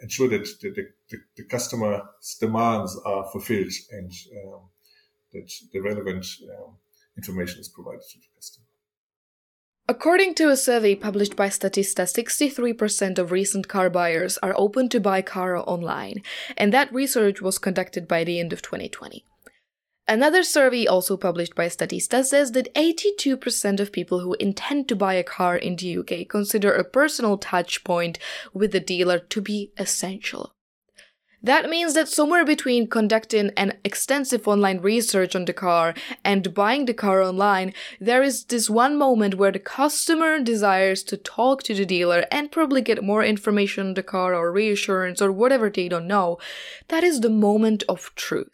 ensure 0.02 0.28
that 0.28 0.46
the, 0.60 0.70
the, 1.08 1.16
the, 1.36 1.44
customer's 1.44 2.02
demands 2.38 2.98
are 3.06 3.24
fulfilled 3.32 3.72
and 3.92 4.12
um, 4.44 4.60
that 5.32 5.50
the 5.72 5.80
relevant 5.80 6.26
um, 6.50 6.76
information 7.16 7.60
is 7.60 7.68
provided 7.68 8.02
to 8.10 8.18
the 8.18 8.26
customer. 8.34 8.66
According 9.88 10.36
to 10.36 10.48
a 10.48 10.56
survey 10.56 10.94
published 10.94 11.34
by 11.34 11.48
Statista, 11.48 12.04
63% 12.04 13.18
of 13.18 13.32
recent 13.32 13.68
car 13.68 13.90
buyers 13.90 14.38
are 14.38 14.54
open 14.56 14.88
to 14.90 15.00
buy 15.00 15.22
car 15.22 15.56
online, 15.56 16.22
and 16.56 16.72
that 16.72 16.92
research 16.92 17.42
was 17.42 17.58
conducted 17.58 18.06
by 18.06 18.22
the 18.22 18.38
end 18.38 18.52
of 18.52 18.62
2020. 18.62 19.24
Another 20.06 20.42
survey 20.42 20.86
also 20.86 21.16
published 21.16 21.54
by 21.54 21.66
Statista 21.66 22.24
says 22.24 22.52
that 22.52 22.72
82% 22.74 23.80
of 23.80 23.92
people 23.92 24.20
who 24.20 24.34
intend 24.34 24.88
to 24.88 24.96
buy 24.96 25.14
a 25.14 25.24
car 25.24 25.56
in 25.56 25.76
the 25.76 25.98
UK 25.98 26.28
consider 26.28 26.72
a 26.72 26.84
personal 26.84 27.36
touch 27.36 27.84
point 27.84 28.18
with 28.52 28.72
the 28.72 28.80
dealer 28.80 29.18
to 29.18 29.40
be 29.40 29.72
essential. 29.76 30.54
That 31.44 31.68
means 31.68 31.94
that 31.94 32.08
somewhere 32.08 32.44
between 32.44 32.86
conducting 32.86 33.50
an 33.56 33.74
extensive 33.84 34.46
online 34.46 34.78
research 34.78 35.34
on 35.34 35.44
the 35.44 35.52
car 35.52 35.94
and 36.24 36.54
buying 36.54 36.86
the 36.86 36.94
car 36.94 37.20
online, 37.20 37.74
there 38.00 38.22
is 38.22 38.44
this 38.44 38.70
one 38.70 38.96
moment 38.96 39.34
where 39.34 39.50
the 39.50 39.58
customer 39.58 40.38
desires 40.40 41.02
to 41.04 41.16
talk 41.16 41.64
to 41.64 41.74
the 41.74 41.84
dealer 41.84 42.26
and 42.30 42.52
probably 42.52 42.80
get 42.80 43.02
more 43.02 43.24
information 43.24 43.88
on 43.88 43.94
the 43.94 44.04
car 44.04 44.34
or 44.34 44.52
reassurance 44.52 45.20
or 45.20 45.32
whatever 45.32 45.68
they 45.68 45.88
don't 45.88 46.06
know. 46.06 46.38
That 46.88 47.02
is 47.02 47.20
the 47.20 47.30
moment 47.30 47.82
of 47.88 48.14
truth. 48.14 48.50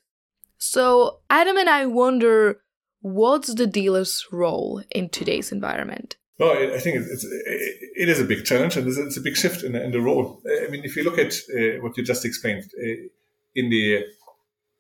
So, 0.57 1.21
Adam 1.29 1.59
and 1.59 1.69
I 1.69 1.87
wonder 1.87 2.63
what's 3.01 3.55
the 3.55 3.67
dealer's 3.67 4.27
role 4.33 4.83
in 4.91 5.11
today's 5.11 5.53
environment? 5.53 6.17
Well, 6.39 6.53
I 6.53 6.79
think 6.79 6.99
it's, 6.99 7.25
it 7.25 8.09
is 8.09 8.21
a 8.21 8.25
big 8.25 8.45
challenge 8.45 8.77
and 8.77 8.87
it's 8.87 9.17
a 9.17 9.21
big 9.21 9.37
shift 9.37 9.65
in, 9.65 9.75
in 9.75 9.91
the 9.91 10.01
role. 10.01 10.41
I 10.47 10.71
mean, 10.71 10.85
if 10.85 10.95
you 10.95 11.03
look 11.03 11.19
at 11.19 11.33
uh, 11.53 11.83
what 11.83 11.97
you 11.97 12.05
just 12.05 12.25
explained, 12.25 12.71
uh, 12.81 13.09
in 13.57 13.71
the 13.71 14.05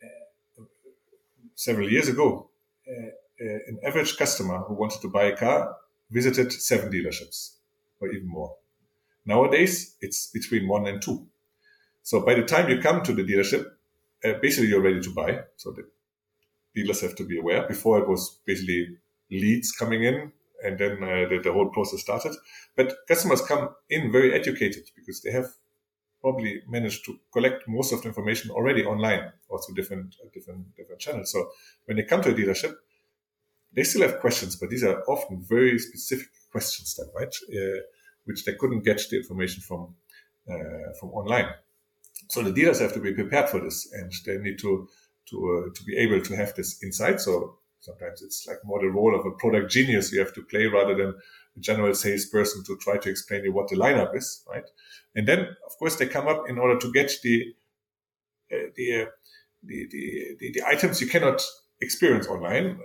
uh, 0.04 0.62
several 1.56 1.90
years 1.90 2.08
ago, 2.08 2.48
uh, 2.88 3.08
uh, 3.44 3.58
an 3.66 3.78
average 3.84 4.16
customer 4.16 4.58
who 4.58 4.74
wanted 4.74 5.00
to 5.00 5.08
buy 5.08 5.24
a 5.24 5.36
car 5.36 5.74
visited 6.10 6.52
seven 6.52 6.92
dealerships 6.92 7.54
or 8.00 8.08
even 8.12 8.28
more. 8.28 8.54
Nowadays, 9.26 9.96
it's 10.00 10.28
between 10.28 10.68
one 10.68 10.86
and 10.86 11.02
two. 11.02 11.26
So 12.04 12.20
by 12.20 12.34
the 12.34 12.44
time 12.44 12.70
you 12.70 12.80
come 12.80 13.02
to 13.02 13.12
the 13.12 13.24
dealership, 13.24 13.66
uh, 14.24 14.34
basically 14.40 14.68
you're 14.68 14.80
ready 14.80 15.00
to 15.00 15.10
buy. 15.10 15.40
So 15.56 15.72
the 15.72 15.88
dealers 16.74 17.00
have 17.00 17.16
to 17.16 17.24
be 17.24 17.38
aware. 17.38 17.66
Before 17.66 17.98
it 17.98 18.08
was 18.08 18.38
basically 18.46 18.96
leads 19.30 19.72
coming 19.72 20.04
in 20.04 20.32
and 20.64 20.78
then 20.78 21.02
uh, 21.02 21.28
the, 21.28 21.40
the, 21.42 21.52
whole 21.52 21.68
process 21.68 22.00
started. 22.00 22.34
But 22.76 22.94
customers 23.06 23.40
come 23.42 23.70
in 23.88 24.10
very 24.10 24.34
educated 24.34 24.90
because 24.96 25.22
they 25.22 25.30
have 25.30 25.46
probably 26.20 26.62
managed 26.68 27.04
to 27.04 27.18
collect 27.32 27.68
most 27.68 27.92
of 27.92 28.02
the 28.02 28.08
information 28.08 28.50
already 28.50 28.84
online 28.84 29.32
or 29.48 29.60
through 29.60 29.76
different 29.76 30.16
uh, 30.22 30.28
different 30.32 30.74
different 30.76 31.00
channels. 31.00 31.32
So 31.32 31.50
when 31.84 31.96
they 31.96 32.02
come 32.02 32.22
to 32.22 32.30
a 32.30 32.34
dealership, 32.34 32.74
they 33.72 33.84
still 33.84 34.02
have 34.02 34.20
questions, 34.20 34.56
but 34.56 34.70
these 34.70 34.84
are 34.84 35.02
often 35.04 35.44
very 35.48 35.78
specific 35.78 36.28
questions, 36.50 36.96
then, 36.96 37.06
right? 37.14 37.34
Uh, 37.52 37.80
which 38.24 38.44
they 38.44 38.54
couldn't 38.54 38.84
get 38.84 39.00
the 39.10 39.16
information 39.16 39.62
from 39.62 39.94
uh, 40.50 40.92
from 40.98 41.10
online. 41.10 41.50
So 42.28 42.42
the 42.42 42.52
dealers 42.52 42.80
have 42.80 42.92
to 42.94 43.00
be 43.00 43.14
prepared 43.14 43.48
for 43.48 43.60
this, 43.60 43.90
and 43.92 44.12
they 44.26 44.38
need 44.38 44.58
to 44.58 44.88
to 45.30 45.36
uh, 45.36 45.74
to 45.74 45.84
be 45.84 45.96
able 45.96 46.20
to 46.22 46.36
have 46.36 46.54
this 46.54 46.82
insight. 46.82 47.20
So 47.20 47.57
sometimes 47.80 48.22
it's 48.22 48.46
like 48.46 48.58
more 48.64 48.80
the 48.80 48.88
role 48.88 49.14
of 49.18 49.24
a 49.26 49.30
product 49.32 49.70
genius 49.70 50.12
you 50.12 50.18
have 50.18 50.34
to 50.34 50.42
play 50.42 50.66
rather 50.66 50.94
than 50.94 51.14
a 51.56 51.60
general 51.60 51.94
salesperson 51.94 52.64
to 52.64 52.76
try 52.78 52.96
to 52.98 53.10
explain 53.10 53.44
you 53.44 53.52
what 53.52 53.68
the 53.68 53.76
lineup 53.76 54.16
is, 54.16 54.44
right? 54.48 54.68
And 55.14 55.26
then, 55.26 55.40
of 55.40 55.78
course, 55.78 55.96
they 55.96 56.06
come 56.06 56.28
up 56.28 56.48
in 56.48 56.58
order 56.58 56.78
to 56.78 56.92
get 56.92 57.12
the 57.22 57.54
uh, 58.52 58.70
the, 58.76 59.02
uh, 59.02 59.06
the, 59.62 59.86
the, 59.90 60.36
the 60.40 60.52
the 60.52 60.66
items 60.66 61.00
you 61.00 61.06
cannot 61.06 61.42
experience 61.80 62.26
online, 62.26 62.78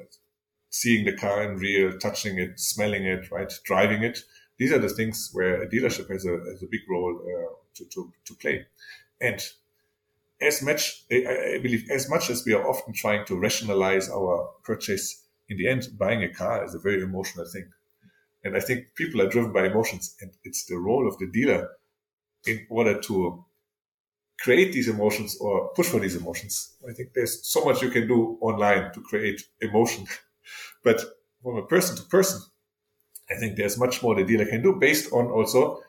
seeing 0.69 1.05
the 1.05 1.15
car 1.15 1.43
in 1.43 1.57
real, 1.57 1.97
touching 1.99 2.37
it, 2.37 2.59
smelling 2.59 3.05
it, 3.05 3.31
right, 3.31 3.51
driving 3.63 4.03
it. 4.03 4.19
These 4.57 4.71
are 4.71 4.79
the 4.79 4.89
things 4.89 5.29
where 5.33 5.61
a 5.61 5.67
dealership 5.67 6.09
has 6.09 6.25
a, 6.25 6.37
has 6.51 6.61
a 6.61 6.67
big 6.69 6.81
role 6.89 7.19
uh, 7.21 7.53
to, 7.75 7.85
to, 7.85 8.11
to 8.25 8.35
play. 8.35 8.65
And 9.19 9.41
as 10.43 10.61
much, 10.61 11.03
I 11.11 11.59
believe, 11.61 11.89
as 11.89 12.09
much 12.09 12.29
as 12.29 12.45
we 12.45 12.53
are 12.53 12.67
often 12.67 12.93
trying 12.93 13.25
to 13.25 13.39
rationalize 13.39 14.09
our 14.09 14.49
purchase, 14.63 15.25
in 15.49 15.57
the 15.57 15.67
end, 15.67 15.87
buying 15.97 16.23
a 16.23 16.29
car 16.33 16.63
is 16.65 16.75
a 16.75 16.79
very 16.79 17.01
emotional 17.01 17.45
thing. 17.45 17.69
And 18.43 18.55
I 18.57 18.59
think 18.59 18.95
people 18.95 19.21
are 19.21 19.29
driven 19.29 19.53
by 19.53 19.65
emotions, 19.65 20.15
and 20.21 20.31
it's 20.43 20.65
the 20.65 20.77
role 20.77 21.07
of 21.07 21.17
the 21.17 21.27
dealer 21.27 21.69
in 22.45 22.65
order 22.69 22.99
to 23.01 23.45
create 24.39 24.73
these 24.73 24.89
emotions 24.89 25.37
or 25.39 25.69
push 25.69 25.87
for 25.87 25.99
these 25.99 26.15
emotions. 26.15 26.75
I 26.87 26.93
think 26.93 27.13
there's 27.13 27.47
so 27.47 27.63
much 27.63 27.81
you 27.81 27.89
can 27.89 28.07
do 28.07 28.37
online 28.41 28.91
to 28.93 29.01
create 29.01 29.41
emotion, 29.61 30.05
but 30.83 31.01
from 31.41 31.57
a 31.57 31.65
person 31.65 31.95
to 31.97 32.03
person, 32.03 32.41
I 33.29 33.35
think 33.39 33.55
there's 33.55 33.77
much 33.77 34.03
more 34.03 34.15
the 34.15 34.25
dealer 34.25 34.45
can 34.45 34.61
do 34.61 34.73
based 34.73 35.11
on 35.13 35.27
also 35.27 35.81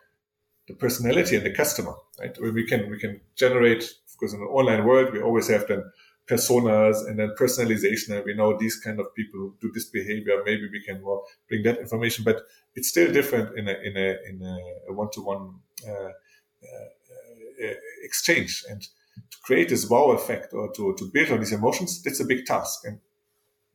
the 0.69 0.75
personality 0.75 1.37
and 1.37 1.45
the 1.45 1.53
customer, 1.53 1.95
right? 2.20 2.37
We 2.40 2.66
can 2.66 2.90
we 2.90 2.98
can 2.98 3.20
generate 3.37 3.85
because 4.12 4.35
in 4.35 4.40
the 4.40 4.46
online 4.46 4.85
world 4.85 5.12
we 5.12 5.20
always 5.20 5.48
have 5.48 5.66
then 5.66 5.85
personas 6.27 7.07
and 7.07 7.18
then 7.18 7.31
personalization 7.38 8.16
and 8.16 8.24
we 8.24 8.35
know 8.35 8.57
these 8.57 8.77
kind 8.77 8.98
of 8.98 9.14
people 9.14 9.55
do 9.61 9.70
this 9.72 9.87
behavior. 9.87 10.42
Maybe 10.44 10.68
we 10.70 10.83
can 10.83 11.03
bring 11.48 11.62
that 11.64 11.79
information 11.79 12.24
but 12.24 12.42
it's 12.74 12.88
still 12.88 13.12
different 13.12 13.59
in 13.59 13.68
a 13.68 13.72
in 13.72 13.96
a 13.96 14.09
in 14.29 14.42
a 14.88 14.92
one-to-one 14.92 15.55
uh, 15.87 15.92
uh, 15.92 17.66
uh, 17.66 17.74
exchange. 18.03 18.64
And 18.68 18.83
to 18.83 19.38
create 19.44 19.68
this 19.68 19.88
wow 19.88 20.11
effect 20.11 20.53
or 20.55 20.72
to, 20.72 20.94
to 20.98 21.11
build 21.12 21.31
on 21.31 21.38
these 21.38 21.53
emotions 21.53 22.03
that's 22.03 22.20
a 22.20 22.24
big 22.24 22.46
task. 22.46 22.81
And 22.85 23.00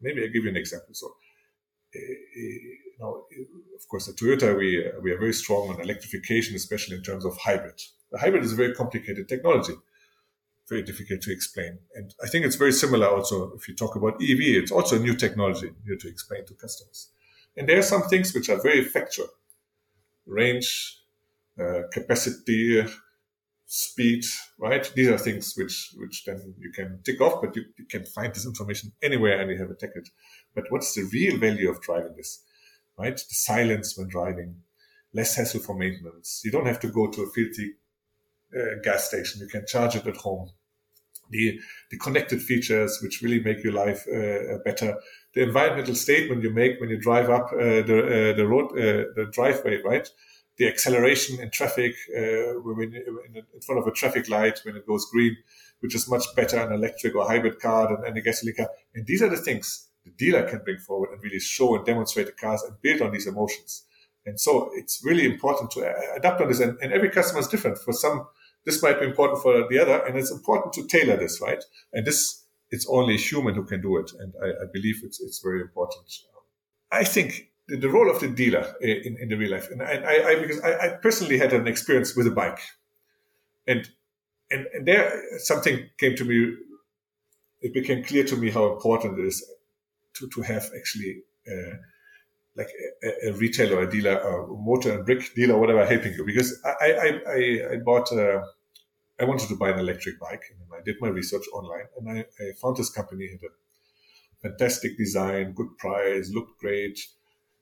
maybe 0.02 0.21
i'll 0.23 0.34
give 0.34 0.43
you 0.43 0.49
an 0.49 0.58
example. 0.58 0.93
So 0.93 1.08
uh, 1.95 1.99
you 1.99 2.80
know, 2.99 3.25
of 3.80 3.88
course, 3.88 4.08
at 4.10 4.15
Toyota, 4.15 4.58
we, 4.58 4.86
we 5.02 5.12
are 5.12 5.18
very 5.18 5.34
strong 5.34 5.70
on 5.70 5.82
electrification, 5.82 6.56
especially 6.56 6.98
in 6.98 7.04
terms 7.04 7.26
of 7.26 7.38
hybrid. 7.38 7.82
The 8.12 8.20
hybrid 8.20 8.44
is 8.44 8.54
a 8.54 8.56
very 8.56 8.74
complicated 8.74 9.30
technology 9.30 9.76
very 10.70 10.84
difficult 10.84 11.22
to 11.22 11.34
explain. 11.34 11.80
And 11.96 12.13
I 12.24 12.28
think 12.28 12.46
it's 12.46 12.56
very 12.56 12.72
similar 12.72 13.08
also 13.08 13.52
if 13.54 13.68
you 13.68 13.76
talk 13.76 13.96
about 13.96 14.22
EV, 14.22 14.62
it's 14.62 14.72
also 14.72 14.96
a 14.96 15.00
new 15.00 15.15
technology 15.15 15.72
new 15.86 15.98
to 15.98 16.08
explain 16.08 16.46
to 16.46 16.54
customers. 16.54 17.10
And 17.58 17.68
there 17.68 17.80
are 17.80 17.89
some 17.94 18.04
things 18.04 18.34
which 18.34 18.50
are 18.50 18.62
very 18.62 18.86
factual, 18.86 19.28
range, 20.26 21.02
uh, 21.60 21.82
capacity, 21.92 22.86
speed, 23.65 24.24
right? 24.58 24.89
These 24.96 25.10
are 25.10 25.18
things 25.18 25.56
which 25.58 25.94
which 25.98 26.24
then 26.26 26.54
you 26.60 26.72
can 26.72 27.02
tick 27.04 27.20
off, 27.20 27.42
but 27.42 27.56
you, 27.56 27.63
you 27.78 27.86
can 27.86 28.06
find 28.06 28.34
this 28.34 28.46
information 28.46 28.92
anywhere 29.02 29.42
and 29.42 29.52
you 29.52 29.58
have 29.58 29.72
a 29.72 29.76
ticket. 29.76 30.10
But 30.56 30.65
what's 30.70 30.94
the 30.94 31.10
real 31.12 31.38
value 31.38 31.70
of 31.70 31.82
driving 31.82 32.15
this? 32.15 32.44
Right? 33.00 33.16
The 33.16 33.34
silence 33.34 33.98
when 33.98 34.10
driving, 34.10 34.58
less 35.14 35.36
hassle 35.36 35.62
for 35.62 35.76
maintenance. 35.76 36.42
You 36.44 36.52
don't 36.52 36.68
have 36.68 36.82
to 36.82 36.90
go 36.90 37.08
to 37.08 37.24
a 37.24 37.30
filthy 37.30 37.76
uh, 38.56 38.82
gas 38.84 39.08
station. 39.08 39.42
You 39.42 39.48
can 39.48 39.66
charge 39.66 39.96
it 39.96 40.06
at 40.06 40.18
home. 40.18 40.50
The, 41.32 41.60
the 41.92 41.98
connected 41.98 42.42
features 42.42 43.00
which 43.04 43.22
really 43.22 43.40
make 43.40 43.64
your 43.64 43.74
life 43.74 44.06
uh, 44.08 44.58
better. 44.66 44.98
The 45.36 45.44
environmental 45.44 45.96
statement 45.96 46.44
you 46.44 46.50
make 46.50 46.80
when 46.80 46.90
you 46.90 47.00
drive 47.00 47.30
up 47.30 47.52
uh, 47.54 47.84
the 47.90 48.32
uh, 48.34 48.36
the 48.36 48.48
road 48.48 48.72
uh, 48.72 49.06
the 49.16 49.30
driveway, 49.32 49.80
right? 49.86 50.10
The 50.58 50.68
acceleration 50.68 51.40
in 51.40 51.52
traffic 51.52 51.94
uh, 52.18 52.60
when 52.64 52.96
in 52.96 53.62
front 53.66 53.80
of 53.80 53.88
a 53.88 53.92
traffic 53.92 54.28
light 54.28 54.60
when 54.64 54.76
it 54.76 54.88
goes 54.88 55.06
green, 55.14 55.38
which 55.82 55.94
is 55.94 56.10
much 56.10 56.26
better 56.36 56.58
an 56.58 56.74
electric 56.74 57.16
or 57.16 57.28
hybrid 57.28 57.60
car 57.60 57.88
than 57.88 58.06
any 58.06 58.22
gasoline 58.22 58.56
car. 58.56 58.70
And 58.96 59.06
these 59.06 59.22
are 59.22 59.30
the 59.30 59.38
things 59.38 59.88
the 60.10 60.26
dealer 60.26 60.43
can 60.50 60.62
bring 60.63 60.78
forward 60.78 61.10
and 61.12 61.24
really 61.24 61.39
show 61.39 61.76
and 61.76 61.86
demonstrate 61.86 62.28
the 62.28 62.32
cars 62.34 62.63
and 62.63 62.82
build 62.82 63.02
on 63.02 63.12
these 63.12 63.28
emotions. 63.28 63.84
And 64.26 64.39
so 64.39 64.69
it's 64.76 65.02
really 65.04 65.26
important 65.26 65.72
to 65.72 65.82
uh, 65.82 65.89
uh, 65.89 66.15
adapt 66.17 66.41
on 66.41 66.48
this. 66.48 66.60
And, 66.60 66.78
and 66.82 66.93
every 66.93 67.10
customer 67.10 67.39
is 67.39 67.48
different. 67.48 67.78
For 67.78 67.93
some, 67.93 68.28
this 68.65 68.82
might 68.84 69.00
be 69.00 69.06
important 69.06 69.41
for 69.41 69.67
the 69.69 69.80
other, 69.80 70.06
and 70.06 70.17
it's 70.17 70.32
important 70.32 70.74
to 70.74 70.88
tailor 70.88 71.17
this, 71.17 71.41
right? 71.41 71.63
And 71.93 72.06
this, 72.06 72.45
it's 72.69 72.88
only 72.89 73.15
a 73.15 73.17
human 73.17 73.56
who 73.56 73.63
can 73.63 73.82
do 73.82 73.98
it. 73.98 74.12
And 74.19 74.34
I, 74.43 74.48
I 74.48 74.65
believe 74.72 75.02
it's, 75.04 75.19
it's 75.22 75.39
very 75.41 75.62
important. 75.62 76.06
I 76.91 77.04
think 77.04 77.50
the, 77.67 77.78
the 77.78 77.89
role 77.89 78.10
of 78.10 78.19
the 78.19 78.28
dealer 78.28 78.65
uh, 78.84 78.88
in, 78.88 79.17
in 79.19 79.30
the 79.30 79.36
real 79.36 79.52
life, 79.52 79.69
and 79.72 79.82
I, 79.82 79.95
I, 79.95 80.30
I 80.30 80.36
because 80.36 80.60
I, 80.62 80.72
I 80.86 80.89
personally 80.89 81.38
had 81.38 81.54
an 81.54 81.67
experience 81.67 82.15
with 82.15 82.28
a 82.28 82.32
bike, 82.32 82.60
and 83.67 83.88
and, 84.50 84.65
and 84.74 84.88
there 84.88 85.22
something 85.38 85.88
came 86.00 86.15
to 86.15 86.26
me. 86.26 86.56
It 87.62 87.74
became 87.74 88.04
clear 88.04 88.24
to 88.24 88.36
me 88.36 88.50
how 88.50 88.74
important 88.74 89.19
it 89.19 89.26
is 89.26 89.48
to, 90.15 90.30
to 90.30 90.41
have 90.41 90.69
actually 90.76 91.24
uh, 91.48 91.76
like 92.56 92.69
a, 93.04 93.30
a, 93.30 93.34
retailer 93.34 93.82
a 93.82 93.89
dealer, 93.89 94.17
a 94.17 94.48
motor 94.48 94.93
and 94.93 95.06
brick 95.06 95.34
dealer, 95.36 95.58
whatever, 95.58 95.86
helping 95.86 96.13
you. 96.13 96.26
Because 96.26 96.60
I, 96.65 96.91
I, 96.91 97.22
I, 97.28 97.74
I 97.74 97.78
bought, 97.78 98.12
uh, 98.12 98.41
I 99.19 99.26
wanted 99.26 99.48
to 99.50 99.56
buy 99.56 99.69
an 99.69 99.80
electric 99.80 100.19
bike 100.19 100.43
and 100.52 100.60
I 100.78 100.84
did 100.84 100.98
my 101.00 101.10
research 101.10 101.43
online 101.54 101.86
and 101.98 102.10
I, 102.10 102.19
I 102.19 102.52
found 102.62 102.78
this 102.78 102.89
company 102.89 103.30
had 103.30 103.41
a 103.43 104.50
fantastic 104.50 104.98
design, 104.98 105.54
good 105.54 105.78
price, 105.78 106.32
looked 106.34 106.60
great, 106.60 107.00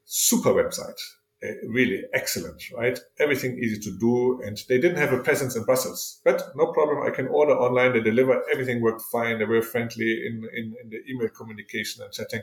super 0.06 0.50
website. 0.50 1.00
Uh, 1.44 1.54
really 1.70 2.04
excellent, 2.14 2.60
right? 2.76 2.98
Everything 3.20 3.60
easy 3.60 3.80
to 3.80 3.96
do. 4.00 4.42
And 4.44 4.58
they 4.68 4.80
didn't 4.80 4.98
have 4.98 5.14
a 5.14 5.22
presence 5.22 5.56
in 5.56 5.64
Brussels, 5.66 6.20
but 6.26 6.42
no 6.56 6.72
problem. 6.74 7.04
I 7.06 7.12
can 7.12 7.28
order 7.28 7.54
online. 7.54 7.94
They 7.94 8.02
deliver. 8.02 8.42
Everything 8.52 8.82
worked 8.82 9.04
fine. 9.12 9.38
They 9.38 9.46
were 9.46 9.62
friendly 9.62 10.26
in, 10.26 10.44
in, 10.56 10.74
in 10.82 10.90
the 10.90 11.00
email 11.08 11.30
communication 11.30 12.04
and 12.04 12.12
chatting. 12.12 12.42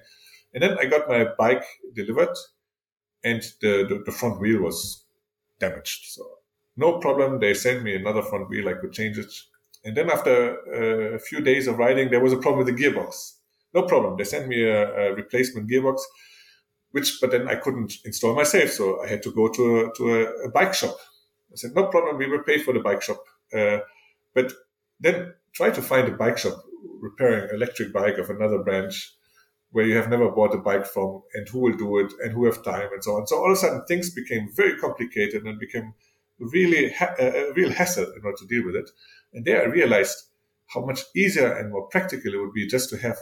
And 0.53 0.63
then 0.63 0.79
I 0.79 0.85
got 0.85 1.09
my 1.09 1.27
bike 1.37 1.65
delivered 1.93 2.37
and 3.25 3.43
the, 3.61 3.85
the, 3.89 4.03
the 4.07 4.13
front 4.13 4.41
wheel 4.41 4.63
was 4.63 5.05
damaged. 5.59 6.05
So 6.13 6.23
no 6.77 6.99
problem. 6.99 7.41
They 7.41 7.55
sent 7.55 7.83
me 7.83 7.97
another 7.97 8.23
front 8.23 8.49
wheel. 8.49 8.69
I 8.69 8.75
could 8.75 8.93
change 8.93 9.19
it. 9.19 9.33
And 9.85 9.97
then 9.97 10.11
after 10.11 10.57
uh, 10.73 11.17
a 11.17 11.19
few 11.19 11.41
days 11.41 11.67
of 11.67 11.79
riding, 11.79 12.11
there 12.11 12.21
was 12.21 12.33
a 12.33 12.39
problem 12.39 12.65
with 12.65 12.77
the 12.77 12.83
gearbox. 12.83 13.39
No 13.75 13.83
problem. 13.83 14.17
They 14.17 14.25
sent 14.25 14.47
me 14.47 14.63
a, 14.63 15.11
a 15.11 15.15
replacement 15.15 15.69
gearbox, 15.69 16.01
which, 16.95 17.19
but 17.21 17.33
then 17.33 17.49
I 17.49 17.57
couldn't 17.57 17.93
install 18.05 18.37
myself. 18.37 18.71
So 18.71 19.03
I 19.03 19.09
had 19.09 19.23
to 19.25 19.33
go 19.33 19.49
to 19.49 19.81
a, 19.81 19.93
to 19.97 20.15
a, 20.15 20.47
a 20.47 20.51
bike 20.51 20.75
shop. 20.75 20.97
I 21.53 21.57
said, 21.57 21.75
no 21.75 21.87
problem. 21.87 22.19
We 22.19 22.29
will 22.29 22.45
pay 22.45 22.59
for 22.59 22.73
the 22.73 22.79
bike 22.79 23.03
shop. 23.03 23.21
Uh, 23.53 23.79
but 24.33 24.53
then 25.01 25.35
try 25.53 25.71
to 25.71 25.83
find 25.83 26.07
a 26.07 26.17
bike 26.17 26.39
shop 26.39 26.63
repairing 27.01 27.51
electric 27.53 27.93
bike 27.93 28.19
of 28.19 28.31
another 28.31 28.59
branch 28.59 29.13
where 29.73 29.85
you 29.85 29.97
have 29.97 30.09
never 30.09 30.31
bought 30.31 30.55
a 30.55 30.59
bike 30.59 30.87
from 30.87 31.23
and 31.35 31.49
who 31.49 31.59
will 31.59 31.77
do 31.77 31.99
it 31.99 32.13
and 32.23 32.33
who 32.33 32.45
have 32.45 32.63
time 32.63 32.89
and 32.93 33.03
so 33.03 33.17
on. 33.17 33.27
So 33.27 33.39
all 33.39 33.51
of 33.51 33.55
a 33.55 33.57
sudden 33.57 33.85
things 33.89 34.15
became 34.15 34.49
very 34.55 34.79
complicated 34.79 35.43
and 35.43 35.59
became 35.59 35.95
really 36.39 36.93
ha- 36.93 37.17
a 37.19 37.51
real 37.57 37.73
hassle 37.73 38.05
in 38.05 38.25
order 38.25 38.39
to 38.39 38.47
deal 38.47 38.65
with 38.65 38.77
it. 38.77 38.89
And 39.33 39.45
there 39.45 39.63
I 39.63 39.65
realized 39.65 40.17
how 40.69 40.85
much 40.85 41.01
easier 41.17 41.53
and 41.53 41.73
more 41.73 41.89
practical 41.89 42.35
it 42.35 42.41
would 42.41 42.53
be 42.53 42.69
just 42.69 42.89
to 42.91 42.99
have 42.99 43.17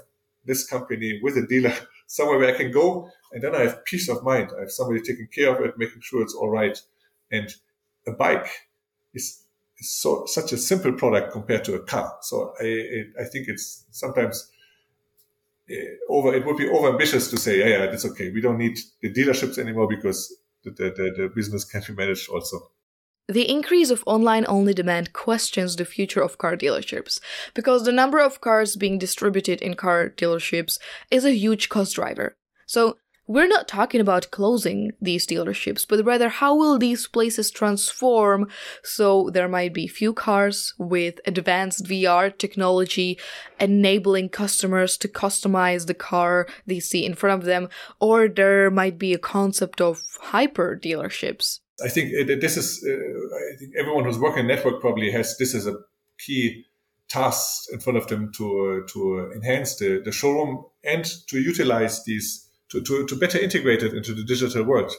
this 0.45 0.69
company 0.69 1.21
with 1.23 1.39
a 1.39 1.47
dealer 1.47 1.73
somewhere 2.07 2.39
where 2.39 2.55
I 2.55 2.59
can 2.59 2.71
go 2.71 3.11
and 3.33 3.43
then 3.43 3.55
I 3.55 3.61
have 3.61 3.85
peace 3.85 4.09
of 4.09 4.23
mind. 4.23 4.51
I 4.57 4.61
have 4.61 4.71
somebody 4.71 5.01
taking 5.01 5.29
care 5.35 5.55
of 5.55 5.65
it, 5.65 5.79
making 5.79 6.03
sure 6.03 6.23
it's 6.23 6.35
all 6.35 6.51
right. 6.51 6.79
And 7.31 7.49
a 8.07 8.13
bike 8.13 8.49
is, 9.15 9.45
is 9.79 9.91
so 9.91 10.27
such 10.27 10.53
a 10.53 10.59
simple 10.59 10.93
product 10.93 11.33
compared 11.33 11.65
to 11.65 11.75
a 11.75 11.81
car. 11.81 12.17
So 12.21 12.55
I, 12.61 13.05
I 13.21 13.25
think 13.25 13.49
it's 13.49 13.85
sometimes 13.91 14.51
uh, 15.71 15.75
over 16.09 16.35
it 16.35 16.45
would 16.45 16.57
be 16.57 16.69
over 16.69 16.89
ambitious 16.91 17.31
to 17.31 17.37
say, 17.37 17.59
yeah, 17.59 17.79
yeah, 17.79 17.87
that's 17.87 18.05
okay. 18.05 18.31
We 18.31 18.41
don't 18.41 18.59
need 18.59 18.79
the 19.01 19.13
dealerships 19.13 19.59
anymore 19.59 19.89
because 19.89 20.37
the, 20.65 20.71
the, 20.71 21.15
the 21.17 21.33
business 21.35 21.65
can 21.65 21.83
be 21.87 21.95
managed 21.95 22.29
also. 22.29 22.71
The 23.29 23.49
increase 23.49 23.91
of 23.91 24.03
online 24.07 24.45
only 24.49 24.75
demand 24.75 25.13
questions 25.13 25.77
the 25.77 25.85
future 25.85 26.21
of 26.21 26.39
car 26.39 26.57
dealerships 26.57 27.21
because 27.55 27.85
the 27.85 27.93
number 27.93 28.21
of 28.21 28.41
cars 28.41 28.77
being 28.77 28.99
distributed 28.99 29.63
in 29.63 29.75
car 29.75 30.11
dealerships 30.11 30.79
is 31.11 31.25
a 31.25 31.35
huge 31.35 31.69
cost 31.69 31.95
driver. 31.95 32.37
So, 32.67 32.99
we're 33.27 33.47
not 33.47 33.69
talking 33.69 34.01
about 34.01 34.31
closing 34.31 34.93
these 35.01 35.27
dealerships, 35.27 35.87
but 35.89 36.05
rather 36.05 36.29
how 36.29 36.55
will 36.55 36.79
these 36.79 37.07
places 37.07 37.51
transform 37.51 38.49
so 38.83 39.31
there 39.33 39.49
might 39.49 39.73
be 39.73 39.87
few 39.87 40.13
cars 40.13 40.75
with 40.79 41.21
advanced 41.25 41.85
VR 41.85 42.37
technology 42.37 43.19
enabling 43.61 44.29
customers 44.29 44.97
to 44.99 45.09
customize 45.09 45.87
the 45.87 45.95
car 45.95 46.49
they 46.67 46.81
see 46.81 47.07
in 47.07 47.15
front 47.15 47.41
of 47.41 47.47
them, 47.47 47.69
or 48.01 48.29
there 48.29 48.71
might 48.71 48.99
be 48.99 49.15
a 49.15 49.19
concept 49.19 49.81
of 49.81 50.03
hyper 50.21 50.79
dealerships. 50.83 51.61
I 51.83 51.89
think 51.89 52.13
this 52.41 52.57
is, 52.57 52.85
uh, 52.87 52.93
I 52.93 53.57
think 53.59 53.75
everyone 53.79 54.05
who's 54.05 54.19
working 54.19 54.41
in 54.41 54.47
network 54.49 54.81
probably 54.81 55.11
has 55.13 55.37
this 55.39 55.55
as 55.55 55.67
a 55.67 55.77
key 56.19 56.65
task 57.09 57.73
in 57.73 57.79
front 57.81 57.99
of 57.99 58.07
them 58.09 58.33
to, 58.37 58.85
uh, 58.85 58.93
to 58.93 59.33
enhance 59.35 59.77
the, 59.77 60.01
the 60.05 60.13
showroom 60.13 60.65
and 60.85 61.05
to 61.29 61.39
utilize 61.39 62.05
these 62.05 62.49
to, 62.73 62.83
to, 62.83 63.07
to 63.07 63.17
better 63.17 63.39
integrate 63.39 63.83
it 63.83 63.95
into 63.95 64.15
the 64.15 64.25
digital 64.25 64.65
world. 64.65 64.91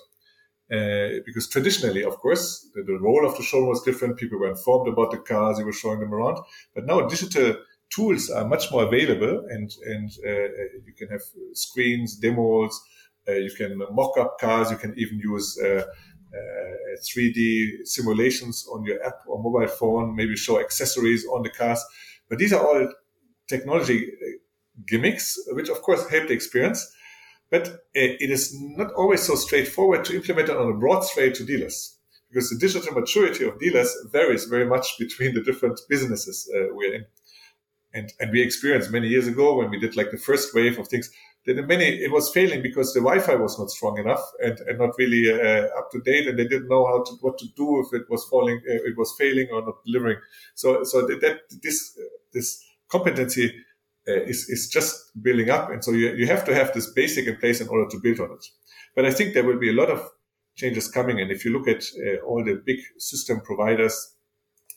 Uh, 0.71 1.19
because 1.25 1.49
traditionally, 1.49 2.03
of 2.03 2.17
course, 2.17 2.69
the, 2.73 2.83
the, 2.83 2.97
role 2.99 3.27
of 3.27 3.35
the 3.35 3.43
showroom 3.43 3.67
was 3.67 3.83
different. 3.83 4.17
People 4.17 4.39
were 4.39 4.49
informed 4.49 4.87
about 4.87 5.11
the 5.11 5.17
cars, 5.17 5.59
you 5.59 5.65
were 5.65 5.73
showing 5.73 5.99
them 5.99 6.13
around. 6.13 6.37
But 6.73 6.85
now 6.85 7.01
digital 7.01 7.57
tools 7.93 8.29
are 8.29 8.47
much 8.47 8.71
more 8.71 8.83
available, 8.83 9.45
and 9.49 9.69
and 9.85 10.09
uh, 10.25 10.47
you 10.87 10.93
can 10.97 11.09
have 11.09 11.21
screens, 11.53 12.15
demos, 12.15 12.81
uh, 13.27 13.33
you 13.33 13.51
can 13.51 13.77
mock 13.91 14.17
up 14.17 14.39
cars, 14.39 14.71
you 14.71 14.77
can 14.77 14.93
even 14.97 15.19
use 15.19 15.57
3D 15.61 15.79
uh, 16.39 17.81
uh, 17.81 17.85
simulations 17.85 18.65
on 18.71 18.83
your 18.85 19.03
app 19.05 19.19
or 19.27 19.43
mobile 19.43 19.67
phone, 19.67 20.15
maybe 20.15 20.35
show 20.35 20.59
accessories 20.59 21.25
on 21.25 21.43
the 21.43 21.49
cars. 21.49 21.83
But 22.29 22.39
these 22.39 22.53
are 22.53 22.65
all 22.65 22.87
technology 23.47 24.07
uh, 24.07 24.37
gimmicks, 24.87 25.37
which 25.49 25.69
of 25.69 25.81
course 25.81 26.09
help 26.09 26.27
the 26.27 26.33
experience. 26.33 26.91
But 27.53 27.85
it 27.93 28.31
is 28.31 28.51
not 28.59 28.91
always 28.93 29.21
so 29.21 29.35
straightforward 29.35 30.03
to 30.05 30.15
implement 30.15 30.49
it 30.49 30.57
on 30.57 30.71
a 30.71 30.73
broad 30.73 31.01
scale 31.01 31.31
to 31.33 31.45
dealers 31.45 31.99
because 32.27 32.49
the 32.49 32.57
digital 32.57 32.99
maturity 32.99 33.45
of 33.45 33.59
dealers 33.59 33.95
varies 34.11 34.45
very 34.45 34.65
much 34.65 34.87
between 34.97 35.35
the 35.35 35.43
different 35.43 35.79
businesses 35.87 36.49
uh, 36.51 36.73
we're 36.73 36.95
in. 36.95 37.05
And, 37.93 38.11
and 38.19 38.31
we 38.31 38.41
experienced 38.41 38.89
many 38.89 39.07
years 39.07 39.27
ago 39.27 39.55
when 39.55 39.69
we 39.69 39.79
did 39.79 39.95
like 39.95 40.09
the 40.09 40.17
first 40.17 40.55
wave 40.55 40.79
of 40.79 40.87
things 40.87 41.11
that 41.45 41.59
in 41.59 41.67
many 41.67 41.85
it 41.85 42.11
was 42.11 42.31
failing 42.31 42.63
because 42.63 42.91
the 42.91 43.01
Wi-Fi 43.01 43.35
was 43.35 43.59
not 43.59 43.69
strong 43.69 43.99
enough 43.99 44.23
and, 44.43 44.57
and 44.61 44.79
not 44.79 44.97
really 44.97 45.29
uh, 45.29 45.67
up 45.77 45.91
to 45.91 45.99
date, 45.99 46.27
and 46.27 46.39
they 46.39 46.47
didn't 46.47 46.69
know 46.69 46.87
how 46.87 47.03
to 47.03 47.11
what 47.21 47.37
to 47.37 47.45
do 47.55 47.81
if 47.81 47.93
it 47.93 48.09
was 48.09 48.23
falling, 48.31 48.57
uh, 48.67 48.89
it 48.89 48.97
was 48.97 49.13
failing 49.15 49.47
or 49.53 49.61
not 49.61 49.75
delivering. 49.85 50.17
So 50.55 50.83
so 50.85 51.05
that, 51.05 51.21
that 51.21 51.41
this 51.61 51.99
this 52.33 52.65
competency 52.87 53.53
uh, 54.07 54.21
is, 54.23 54.49
is 54.49 54.67
just 54.67 55.11
building 55.21 55.49
up. 55.49 55.69
And 55.69 55.83
so 55.83 55.91
you, 55.91 56.13
you 56.13 56.27
have 56.27 56.45
to 56.45 56.53
have 56.53 56.73
this 56.73 56.91
basic 56.91 57.27
in 57.27 57.37
place 57.37 57.61
in 57.61 57.67
order 57.67 57.89
to 57.89 57.99
build 58.01 58.19
on 58.19 58.31
it. 58.31 58.45
But 58.95 59.05
I 59.05 59.11
think 59.11 59.33
there 59.33 59.45
will 59.45 59.59
be 59.59 59.69
a 59.69 59.73
lot 59.73 59.89
of 59.89 60.09
changes 60.55 60.89
coming. 60.89 61.19
And 61.19 61.31
if 61.31 61.45
you 61.45 61.51
look 61.51 61.67
at 61.67 61.83
uh, 62.05 62.25
all 62.25 62.43
the 62.43 62.61
big 62.65 62.79
system 62.97 63.41
providers, 63.41 64.15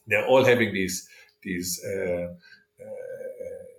they're 0.07 0.27
all 0.27 0.45
having 0.45 0.73
these, 0.73 1.09
these, 1.43 1.81
uh, 1.85 2.29
uh 2.29 3.07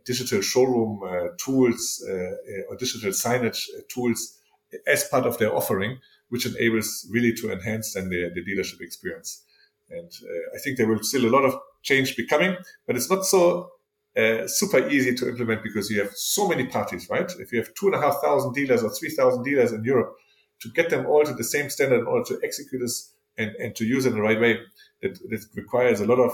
digital 0.06 0.42
showroom 0.42 1.02
uh, 1.04 1.28
tools 1.38 2.02
uh, 2.10 2.70
or 2.70 2.78
digital 2.78 3.12
signage 3.12 3.66
tools 3.90 4.40
as 4.88 5.04
part 5.04 5.26
of 5.26 5.38
their 5.38 5.54
offering, 5.54 5.98
which 6.30 6.46
enables 6.46 7.06
really 7.12 7.34
to 7.34 7.52
enhance 7.52 7.94
then 7.94 8.10
the, 8.10 8.32
the 8.34 8.42
dealership 8.42 8.80
experience. 8.80 9.44
And 9.90 10.10
I 10.56 10.60
think 10.60 10.78
there 10.78 10.88
will 10.88 11.04
still 11.04 11.26
a 11.26 11.34
lot 11.34 11.44
of 11.44 11.56
change 11.84 12.16
be 12.16 12.26
coming, 12.26 12.56
but 12.86 12.96
it's 12.96 13.10
not 13.10 13.26
so 13.26 13.70
uh, 14.18 14.48
super 14.48 14.88
easy 14.90 15.14
to 15.16 15.30
implement 15.30 15.62
because 15.64 15.90
you 15.90 16.00
have 16.02 16.12
so 16.16 16.48
many 16.48 16.66
parties, 16.66 17.08
right? 17.10 17.32
If 17.40 17.52
you 17.52 17.60
have 17.60 17.74
two 17.76 17.88
and 17.88 17.96
a 17.96 18.02
half 18.02 18.16
thousand 18.22 18.54
dealers 18.54 18.84
or 18.84 18.90
three 18.90 19.10
thousand 19.10 19.44
dealers 19.44 19.72
in 19.72 19.84
Europe, 19.84 20.16
to 20.62 20.70
get 20.70 20.90
them 20.90 21.06
all 21.06 21.24
to 21.24 21.34
the 21.34 21.44
same 21.44 21.70
standard 21.70 22.00
in 22.00 22.08
order 22.08 22.26
to 22.26 22.40
execute 22.44 22.82
this 22.82 23.14
and, 23.38 23.52
and 23.58 23.76
to 23.76 23.86
use 23.86 24.06
it 24.06 24.10
in 24.10 24.16
the 24.16 24.22
right 24.22 24.40
way, 24.40 24.60
that, 25.02 25.20
that 25.30 25.46
requires 25.56 26.02
a 26.02 26.06
lot 26.06 26.20
of 26.20 26.32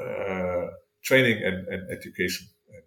uh, 0.00 0.70
training 1.02 1.42
and, 1.44 1.68
and 1.68 1.90
education. 1.90 2.46
And, 2.72 2.82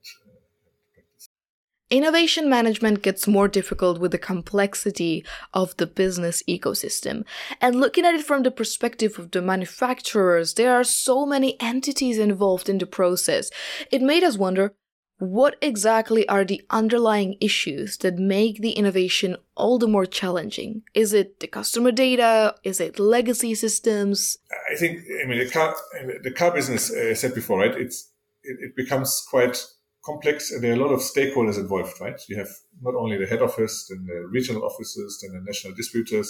Innovation 1.90 2.50
management 2.50 3.02
gets 3.02 3.28
more 3.28 3.48
difficult 3.48 3.98
with 4.00 4.12
the 4.12 4.18
complexity 4.18 5.24
of 5.54 5.76
the 5.78 5.88
business 5.88 6.44
ecosystem. 6.44 7.24
And 7.62 7.80
looking 7.80 8.06
at 8.06 8.14
it 8.14 8.26
from 8.26 8.44
the 8.44 8.52
perspective 8.52 9.18
of 9.18 9.32
the 9.32 9.42
manufacturers, 9.42 10.56
there 10.56 10.74
are 10.74 10.84
so 10.84 11.26
many 11.26 11.56
entities 11.62 12.18
involved 12.18 12.68
in 12.68 12.78
the 12.80 12.86
process. 12.86 13.50
It 13.90 14.02
made 14.02 14.24
us 14.24 14.38
wonder 14.38 14.74
what 15.20 15.56
exactly 15.62 16.28
are 16.28 16.44
the 16.44 16.62
underlying 16.70 17.38
issues 17.40 17.98
that 18.00 18.18
make 18.18 18.62
the 18.62 18.72
innovation 18.72 19.38
all 19.56 19.80
the 19.80 19.88
more 19.88 20.06
challenging? 20.06 20.84
Is 20.94 21.14
it 21.14 21.40
the 21.40 21.48
customer 21.48 21.92
data? 21.92 22.54
Is 22.64 22.82
it 22.82 23.00
legacy 23.00 23.56
systems? 23.56 24.38
I 24.72 24.76
think, 24.76 25.00
I 25.24 25.26
mean, 25.26 25.40
the 25.40 25.50
car, 25.50 25.74
the 26.22 26.32
car 26.32 26.52
business, 26.52 26.92
uh, 26.94 27.12
I 27.12 27.14
said 27.14 27.34
before, 27.34 27.60
right? 27.60 27.76
It's, 27.76 28.12
it, 28.44 28.58
it 28.60 28.76
becomes 28.76 29.26
quite 29.30 29.66
complex 30.08 30.52
and 30.52 30.64
there 30.64 30.72
are 30.72 30.80
a 30.80 30.84
lot 30.86 30.94
of 30.94 31.02
stakeholders 31.02 31.58
involved, 31.60 32.00
right? 32.00 32.20
You 32.30 32.38
have 32.38 32.54
not 32.82 32.96
only 32.96 33.18
the 33.18 33.28
head 33.28 33.42
office, 33.42 33.88
then 33.90 34.06
the 34.06 34.20
regional 34.38 34.64
offices, 34.64 35.20
then 35.22 35.32
the 35.38 35.44
national 35.46 35.74
distributors, 35.76 36.30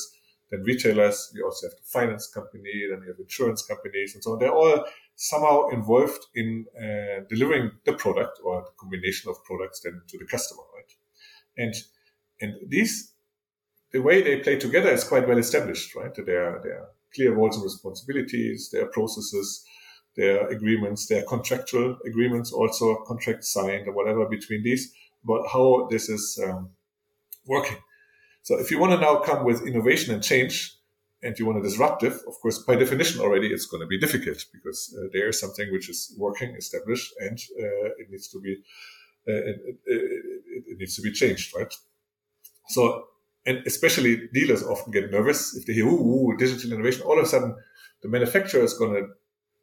then 0.49 0.63
retailers. 0.63 1.31
You 1.35 1.45
also 1.45 1.67
have 1.67 1.77
the 1.77 1.87
finance 1.97 2.27
company, 2.27 2.75
then 2.89 3.01
you 3.03 3.09
have 3.11 3.19
insurance 3.19 3.61
companies 3.71 4.15
and 4.15 4.23
so 4.23 4.31
on. 4.31 4.39
They're 4.39 4.59
all 4.61 4.83
somehow 5.15 5.69
involved 5.69 6.23
in 6.33 6.65
uh, 6.75 7.23
delivering 7.29 7.71
the 7.85 7.93
product 7.93 8.39
or 8.43 8.61
the 8.61 8.73
combination 8.79 9.29
of 9.29 9.43
products 9.43 9.81
then 9.83 10.01
to 10.09 10.17
the 10.17 10.25
customer, 10.25 10.63
right? 10.75 10.91
And 11.63 11.73
and 12.41 12.51
these 12.67 13.13
the 13.91 14.01
way 14.01 14.21
they 14.21 14.37
play 14.39 14.57
together 14.57 14.89
is 14.89 15.03
quite 15.03 15.27
well 15.27 15.37
established, 15.37 15.95
right? 15.95 16.13
There 16.13 16.43
are, 16.49 16.61
there 16.63 16.77
are 16.81 16.89
clear 17.15 17.33
roles 17.33 17.55
and 17.55 17.63
responsibilities, 17.63 18.69
there 18.71 18.83
are 18.83 18.89
processes, 18.99 19.63
there 20.17 20.41
are 20.41 20.47
agreements, 20.49 21.07
their 21.07 21.23
contractual 21.23 21.97
agreements, 22.05 22.51
also 22.51 23.03
contracts 23.07 23.53
signed 23.53 23.87
or 23.87 23.93
whatever 23.93 24.27
between 24.27 24.63
these 24.63 24.91
about 25.23 25.47
how 25.53 25.87
this 25.89 26.09
is 26.09 26.39
um, 26.43 26.71
working. 27.45 27.77
So 28.41 28.59
if 28.59 28.71
you 28.71 28.79
want 28.79 28.93
to 28.93 28.99
now 28.99 29.19
come 29.19 29.45
with 29.45 29.65
innovation 29.65 30.13
and 30.13 30.23
change, 30.23 30.73
and 31.23 31.37
you 31.39 31.45
want 31.45 31.57
a 31.57 31.61
disruptive, 31.61 32.13
of 32.27 32.35
course, 32.41 32.59
by 32.59 32.75
definition 32.75 33.21
already 33.21 33.47
it's 33.47 33.65
going 33.65 33.81
to 33.81 33.87
be 33.87 33.99
difficult 33.99 34.45
because 34.53 34.95
uh, 34.97 35.07
there 35.13 35.27
is 35.29 35.39
something 35.39 35.71
which 35.71 35.89
is 35.89 36.15
working, 36.17 36.55
established, 36.55 37.11
and 37.19 37.39
uh, 37.59 37.89
it 37.97 38.09
needs 38.09 38.27
to 38.27 38.39
be 38.39 38.53
uh, 39.27 39.33
it, 39.33 39.77
it, 39.85 40.63
it, 40.67 40.77
needs 40.77 40.95
to 40.95 41.01
be 41.01 41.11
changed, 41.11 41.53
right? 41.57 41.73
So, 42.69 43.05
and 43.45 43.57
especially 43.65 44.29
dealers 44.33 44.63
often 44.63 44.91
get 44.91 45.11
nervous 45.11 45.55
if 45.55 45.65
they 45.65 45.73
hear 45.73 45.87
ooh 45.87 46.35
digital 46.37 46.71
innovation. 46.71 47.01
All 47.01 47.17
of 47.17 47.25
a 47.25 47.27
sudden, 47.27 47.55
the 48.03 48.09
manufacturer 48.09 48.63
is 48.63 48.73
going 48.73 48.93
to 48.93 49.09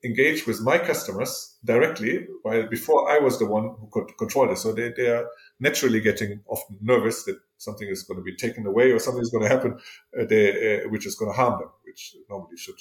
engage 0.04 0.46
with 0.46 0.60
my 0.60 0.78
customers 0.78 1.56
directly, 1.64 2.26
while 2.42 2.66
before 2.68 3.10
I 3.10 3.18
was 3.18 3.38
the 3.38 3.46
one 3.46 3.74
who 3.80 3.88
could 3.90 4.16
control 4.18 4.48
this. 4.48 4.62
So 4.62 4.72
they, 4.72 4.92
they 4.96 5.08
are 5.08 5.26
naturally 5.58 6.00
getting 6.00 6.40
often 6.46 6.76
nervous 6.82 7.24
that 7.24 7.38
something 7.56 7.88
is 7.88 8.02
going 8.02 8.18
to 8.18 8.22
be 8.22 8.36
taken 8.36 8.66
away 8.66 8.92
or 8.92 8.98
something 8.98 9.22
is 9.22 9.30
going 9.30 9.44
to 9.44 9.48
happen, 9.48 9.78
uh, 10.18 10.24
they, 10.26 10.82
uh, 10.84 10.88
which 10.90 11.06
is 11.06 11.14
going 11.14 11.30
to 11.30 11.36
harm 11.36 11.58
them, 11.58 11.70
which 11.86 12.16
normally 12.28 12.56
should, 12.56 12.74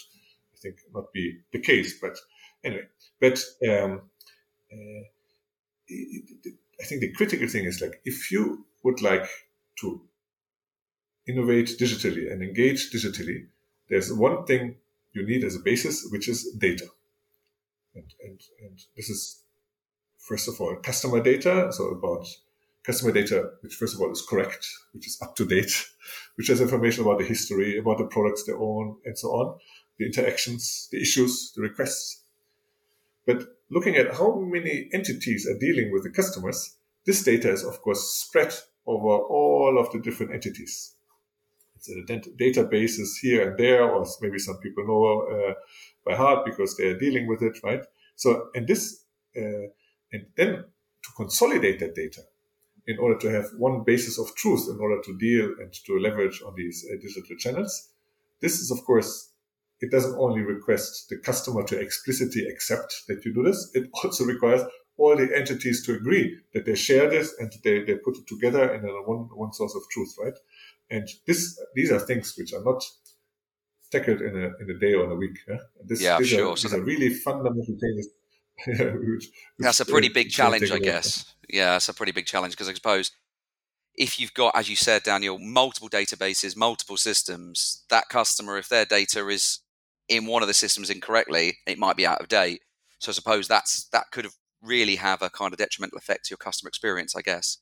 I 0.53 0.57
think, 0.61 0.77
not 0.93 1.13
be 1.13 1.39
the 1.53 1.59
case. 1.59 1.97
But 1.99 2.17
anyway, 2.63 2.87
but 3.21 3.41
um, 3.69 4.01
uh, 4.71 5.03
I 5.89 6.85
think 6.85 7.01
the 7.01 7.13
critical 7.13 7.47
thing 7.47 7.65
is 7.65 7.81
like 7.81 8.01
if 8.03 8.31
you 8.31 8.65
would 8.83 9.01
like 9.01 9.27
to 9.79 10.01
innovate 11.25 11.77
digitally 11.79 12.31
and 12.31 12.43
engage 12.43 12.91
digitally, 12.91 13.47
there's 13.89 14.11
one 14.11 14.45
thing 14.45 14.75
you 15.13 15.25
need 15.25 15.43
as 15.43 15.55
a 15.55 15.59
basis, 15.59 16.07
which 16.11 16.27
is 16.27 16.51
data. 16.57 16.87
And, 17.95 18.13
and, 18.23 18.39
and 18.61 18.79
this 18.95 19.09
is, 19.09 19.43
first 20.17 20.47
of 20.47 20.59
all, 20.59 20.75
customer 20.77 21.21
data. 21.21 21.71
So 21.71 21.89
about 21.89 22.27
customer 22.83 23.11
data, 23.11 23.51
which 23.61 23.75
first 23.75 23.95
of 23.95 24.01
all 24.01 24.11
is 24.11 24.25
correct, 24.27 24.67
which 24.93 25.07
is 25.07 25.17
up 25.21 25.35
to 25.37 25.45
date, 25.45 25.85
which 26.35 26.47
has 26.47 26.61
information 26.61 27.03
about 27.03 27.19
the 27.19 27.25
history, 27.25 27.77
about 27.77 27.97
the 27.97 28.05
products 28.05 28.43
they 28.43 28.53
own, 28.53 28.97
and 29.05 29.17
so 29.17 29.29
on, 29.29 29.59
the 29.97 30.05
interactions, 30.05 30.89
the 30.91 31.01
issues, 31.01 31.53
the 31.55 31.61
requests. 31.61 32.23
But 33.25 33.45
looking 33.69 33.95
at 33.95 34.15
how 34.15 34.35
many 34.35 34.89
entities 34.93 35.47
are 35.47 35.57
dealing 35.57 35.91
with 35.91 36.03
the 36.03 36.09
customers, 36.09 36.77
this 37.05 37.23
data 37.23 37.51
is 37.51 37.63
of 37.63 37.81
course 37.81 38.01
spread 38.01 38.53
over 38.85 39.07
all 39.07 39.77
of 39.79 39.91
the 39.91 39.99
different 39.99 40.33
entities. 40.33 40.95
It's 41.75 41.89
in 41.89 42.05
databases 42.39 43.19
here 43.21 43.49
and 43.49 43.57
there, 43.57 43.83
or 43.83 44.05
maybe 44.21 44.39
some 44.39 44.57
people 44.57 44.85
know 44.87 45.49
uh, 45.49 45.53
by 46.05 46.15
heart 46.15 46.45
because 46.45 46.75
they 46.77 46.87
are 46.87 46.97
dealing 46.97 47.27
with 47.27 47.41
it, 47.41 47.57
right? 47.63 47.81
So, 48.15 48.49
and 48.55 48.67
this, 48.67 49.03
uh, 49.37 49.67
and 50.11 50.25
then 50.37 50.63
to 51.03 51.09
consolidate 51.15 51.79
that 51.79 51.95
data 51.95 52.21
in 52.85 52.97
order 52.99 53.17
to 53.17 53.31
have 53.31 53.45
one 53.57 53.83
basis 53.83 54.19
of 54.19 54.35
truth 54.35 54.67
in 54.69 54.79
order 54.79 55.01
to 55.01 55.17
deal 55.17 55.45
and 55.59 55.73
to 55.85 55.99
leverage 55.99 56.41
on 56.45 56.53
these 56.55 56.85
uh, 56.91 56.95
digital 57.01 57.35
channels. 57.37 57.89
This 58.41 58.59
is, 58.59 58.71
of 58.71 58.83
course, 58.83 59.31
it 59.79 59.91
doesn't 59.91 60.17
only 60.17 60.41
request 60.41 61.07
the 61.09 61.17
customer 61.17 61.63
to 61.63 61.79
explicitly 61.79 62.45
accept 62.47 63.03
that 63.07 63.23
you 63.25 63.33
do 63.33 63.43
this. 63.43 63.71
It 63.73 63.89
also 64.03 64.25
requires 64.25 64.61
all 64.97 65.15
the 65.15 65.35
entities 65.35 65.85
to 65.85 65.95
agree 65.95 66.37
that 66.53 66.65
they 66.65 66.75
share 66.75 67.09
this 67.09 67.33
and 67.39 67.51
they, 67.63 67.83
they 67.83 67.95
put 67.95 68.17
it 68.17 68.27
together 68.27 68.73
in 68.73 68.85
a 68.85 68.93
one, 69.09 69.29
one 69.33 69.53
source 69.53 69.75
of 69.75 69.81
truth, 69.91 70.13
right? 70.23 70.37
And 70.89 71.07
this, 71.25 71.59
these 71.73 71.91
are 71.91 71.99
things 71.99 72.35
which 72.37 72.53
are 72.53 72.63
not 72.63 72.83
tackled 73.93 74.21
in 74.21 74.35
a, 74.35 74.51
in 74.61 74.69
a 74.69 74.79
day 74.79 74.93
or 74.93 75.05
in 75.05 75.11
a 75.11 75.15
week. 75.15 75.37
Yeah, 75.47 75.57
this, 75.85 76.01
yeah 76.01 76.17
these 76.17 76.29
sure. 76.29 76.51
Are, 76.51 76.57
so 76.57 76.67
these 76.67 76.77
are 76.77 76.81
really 76.81 77.09
fundamental 77.09 77.75
things 77.79 78.07
which, 78.67 79.29
that's 79.59 79.79
a 79.79 79.85
pretty 79.85 80.09
big 80.09 80.29
challenge, 80.29 80.71
I 80.71 80.79
guess. 80.79 81.33
Yeah, 81.49 81.71
that's 81.71 81.89
a 81.89 81.93
pretty 81.93 82.11
big 82.11 82.25
challenge 82.25 82.53
because 82.53 82.69
I 82.69 82.73
suppose 82.73 83.11
if 83.95 84.19
you've 84.19 84.33
got, 84.33 84.55
as 84.55 84.69
you 84.69 84.75
said, 84.75 85.03
Daniel, 85.03 85.37
multiple 85.39 85.89
databases, 85.89 86.55
multiple 86.55 86.97
systems, 86.97 87.83
that 87.89 88.09
customer, 88.09 88.57
if 88.57 88.69
their 88.69 88.85
data 88.85 89.27
is 89.27 89.59
in 90.07 90.25
one 90.25 90.41
of 90.41 90.47
the 90.47 90.53
systems 90.53 90.89
incorrectly, 90.89 91.57
it 91.67 91.77
might 91.77 91.97
be 91.97 92.05
out 92.05 92.21
of 92.21 92.27
date. 92.27 92.61
So 92.99 93.11
I 93.11 93.13
suppose 93.13 93.47
that's 93.47 93.85
that 93.89 94.11
could 94.11 94.27
really 94.61 94.95
have 94.95 95.21
a 95.21 95.29
kind 95.29 95.53
of 95.53 95.59
detrimental 95.59 95.97
effect 95.97 96.25
to 96.25 96.31
your 96.31 96.37
customer 96.37 96.69
experience, 96.69 97.15
I 97.15 97.21
guess, 97.21 97.57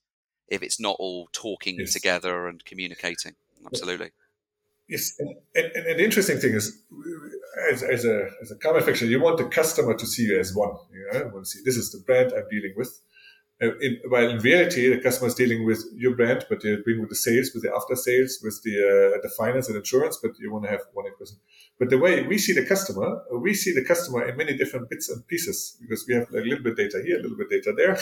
if 0.48 0.62
it's 0.62 0.80
not 0.80 0.98
all 1.00 1.30
talking 1.34 1.78
yes. 1.80 1.94
together 1.94 2.48
and 2.48 2.64
communicating. 2.64 3.34
Absolutely. 3.66 4.12
Yes, 4.92 5.14
and, 5.20 5.30
and, 5.56 5.86
and, 5.88 6.00
the 6.00 6.04
interesting 6.04 6.38
thing 6.38 6.54
is, 6.54 6.78
as, 7.72 7.82
as 7.82 8.04
a 8.04 8.28
as 8.42 8.52
a 8.52 8.58
car 8.58 8.74
manufacturer, 8.74 9.08
you 9.08 9.22
want 9.22 9.38
the 9.38 9.46
customer 9.46 9.94
to 9.94 10.06
see 10.06 10.24
you 10.24 10.38
as 10.38 10.54
one. 10.54 10.76
You, 10.92 11.10
know? 11.14 11.30
want 11.34 11.46
to 11.46 11.50
see 11.50 11.62
this 11.64 11.78
is 11.78 11.94
the 11.94 12.00
brand 12.06 12.34
I'm 12.34 12.50
dealing 12.52 12.74
with. 12.76 12.92
Uh, 13.64 13.78
in, 13.80 14.00
while 14.10 14.30
in 14.30 14.40
reality, 14.40 14.90
the 14.94 15.00
customer 15.00 15.30
is 15.30 15.36
dealing 15.36 15.66
with 15.66 15.82
your 15.96 16.14
brand, 16.14 16.46
but 16.50 16.62
they're 16.62 16.82
dealing 16.82 17.00
with 17.00 17.10
the 17.10 17.16
sales, 17.16 17.52
with 17.54 17.64
the 17.64 17.74
after 17.74 17.96
sales, 17.96 18.40
with 18.44 18.60
the 18.66 18.76
uh, 18.76 19.22
the 19.24 19.30
finance 19.30 19.70
and 19.70 19.78
insurance. 19.78 20.20
But 20.22 20.32
you 20.40 20.52
want 20.52 20.66
to 20.66 20.72
have 20.72 20.82
one 20.92 21.06
person. 21.18 21.38
But 21.80 21.90
the 21.90 21.98
way 21.98 22.28
we 22.28 22.38
see 22.38 22.52
the 22.52 22.66
customer, 22.66 23.24
we 23.40 23.54
see 23.54 23.74
the 23.74 23.86
customer 23.86 24.28
in 24.28 24.36
many 24.36 24.58
different 24.58 24.90
bits 24.90 25.08
and 25.10 25.26
pieces 25.26 25.78
because 25.80 26.04
we 26.06 26.16
have 26.16 26.30
a 26.32 26.42
little 26.42 26.64
bit 26.66 26.76
data 26.76 27.02
here, 27.06 27.18
a 27.18 27.22
little 27.22 27.38
bit 27.38 27.50
data 27.50 27.72
there, 27.78 27.98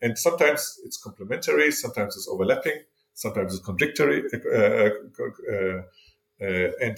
and 0.00 0.16
sometimes 0.16 0.78
it's 0.84 0.96
complementary, 0.96 1.72
sometimes 1.72 2.14
it's 2.16 2.28
overlapping, 2.28 2.78
sometimes 3.14 3.52
it's 3.52 3.64
contradictory. 3.66 4.22
Uh, 4.32 5.82
uh, 6.40 6.70
and, 6.82 6.96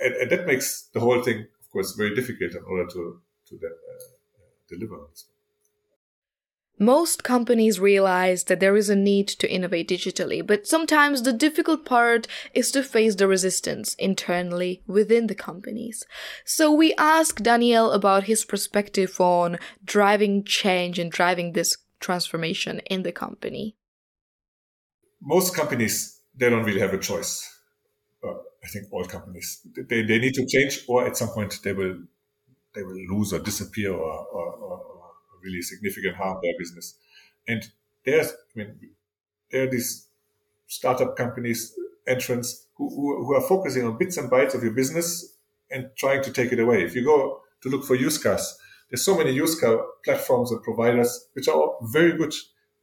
and, 0.00 0.14
and 0.14 0.30
that 0.30 0.46
makes 0.46 0.88
the 0.92 1.00
whole 1.00 1.22
thing, 1.22 1.46
of 1.60 1.70
course, 1.70 1.94
very 1.96 2.14
difficult 2.14 2.52
in 2.52 2.62
order 2.66 2.86
to 2.90 3.20
to 3.48 3.58
then 3.60 3.70
uh, 3.70 4.04
deliver 4.68 4.94
on 4.94 5.06
this. 5.10 5.26
Most 6.78 7.22
companies 7.22 7.78
realize 7.78 8.44
that 8.44 8.58
there 8.58 8.76
is 8.76 8.90
a 8.90 8.96
need 8.96 9.28
to 9.28 9.50
innovate 9.50 9.88
digitally, 9.88 10.44
but 10.44 10.66
sometimes 10.66 11.22
the 11.22 11.32
difficult 11.32 11.84
part 11.84 12.26
is 12.52 12.72
to 12.72 12.82
face 12.82 13.14
the 13.14 13.28
resistance 13.28 13.94
internally 13.94 14.82
within 14.88 15.28
the 15.28 15.36
companies. 15.36 16.02
So 16.44 16.72
we 16.72 16.92
asked 16.94 17.44
Daniel 17.44 17.92
about 17.92 18.24
his 18.24 18.44
perspective 18.44 19.20
on 19.20 19.58
driving 19.84 20.42
change 20.42 20.98
and 20.98 21.12
driving 21.12 21.52
this 21.52 21.76
transformation 22.00 22.80
in 22.90 23.04
the 23.04 23.12
company. 23.12 23.76
Most 25.22 25.54
companies, 25.54 26.20
they 26.34 26.50
don't 26.50 26.64
really 26.64 26.80
have 26.80 26.92
a 26.92 26.98
choice. 26.98 27.53
I 28.64 28.68
think 28.68 28.86
all 28.90 29.04
companies 29.04 29.60
they, 29.76 30.02
they 30.02 30.18
need 30.18 30.34
to 30.34 30.46
change, 30.46 30.84
or 30.88 31.06
at 31.06 31.16
some 31.16 31.28
point 31.28 31.60
they 31.62 31.72
will 31.72 31.96
they 32.74 32.82
will 32.82 33.00
lose 33.10 33.32
or 33.32 33.38
disappear 33.38 33.92
or, 33.92 34.26
or, 34.26 34.52
or, 34.52 34.78
or 34.78 35.10
really 35.42 35.62
significant 35.62 36.16
harm 36.16 36.38
their 36.42 36.54
business. 36.58 36.98
And 37.46 37.62
there's 38.04 38.28
I 38.30 38.58
mean 38.58 38.90
there 39.50 39.64
are 39.64 39.70
these 39.70 40.08
startup 40.66 41.16
companies 41.16 41.74
entrants 42.06 42.66
who, 42.76 42.88
who, 42.90 43.24
who 43.24 43.34
are 43.34 43.48
focusing 43.48 43.86
on 43.86 43.98
bits 43.98 44.16
and 44.16 44.30
bytes 44.30 44.54
of 44.54 44.62
your 44.62 44.72
business 44.72 45.36
and 45.70 45.90
trying 45.96 46.22
to 46.22 46.32
take 46.32 46.52
it 46.52 46.58
away. 46.58 46.82
If 46.82 46.94
you 46.94 47.04
go 47.04 47.40
to 47.62 47.68
look 47.68 47.84
for 47.84 47.94
use 47.94 48.18
cars, 48.18 48.58
there's 48.90 49.04
so 49.04 49.16
many 49.16 49.32
use 49.32 49.58
car 49.58 49.84
platforms 50.04 50.50
and 50.50 50.62
providers 50.62 51.28
which 51.34 51.48
are 51.48 51.74
very 51.82 52.16
good 52.16 52.34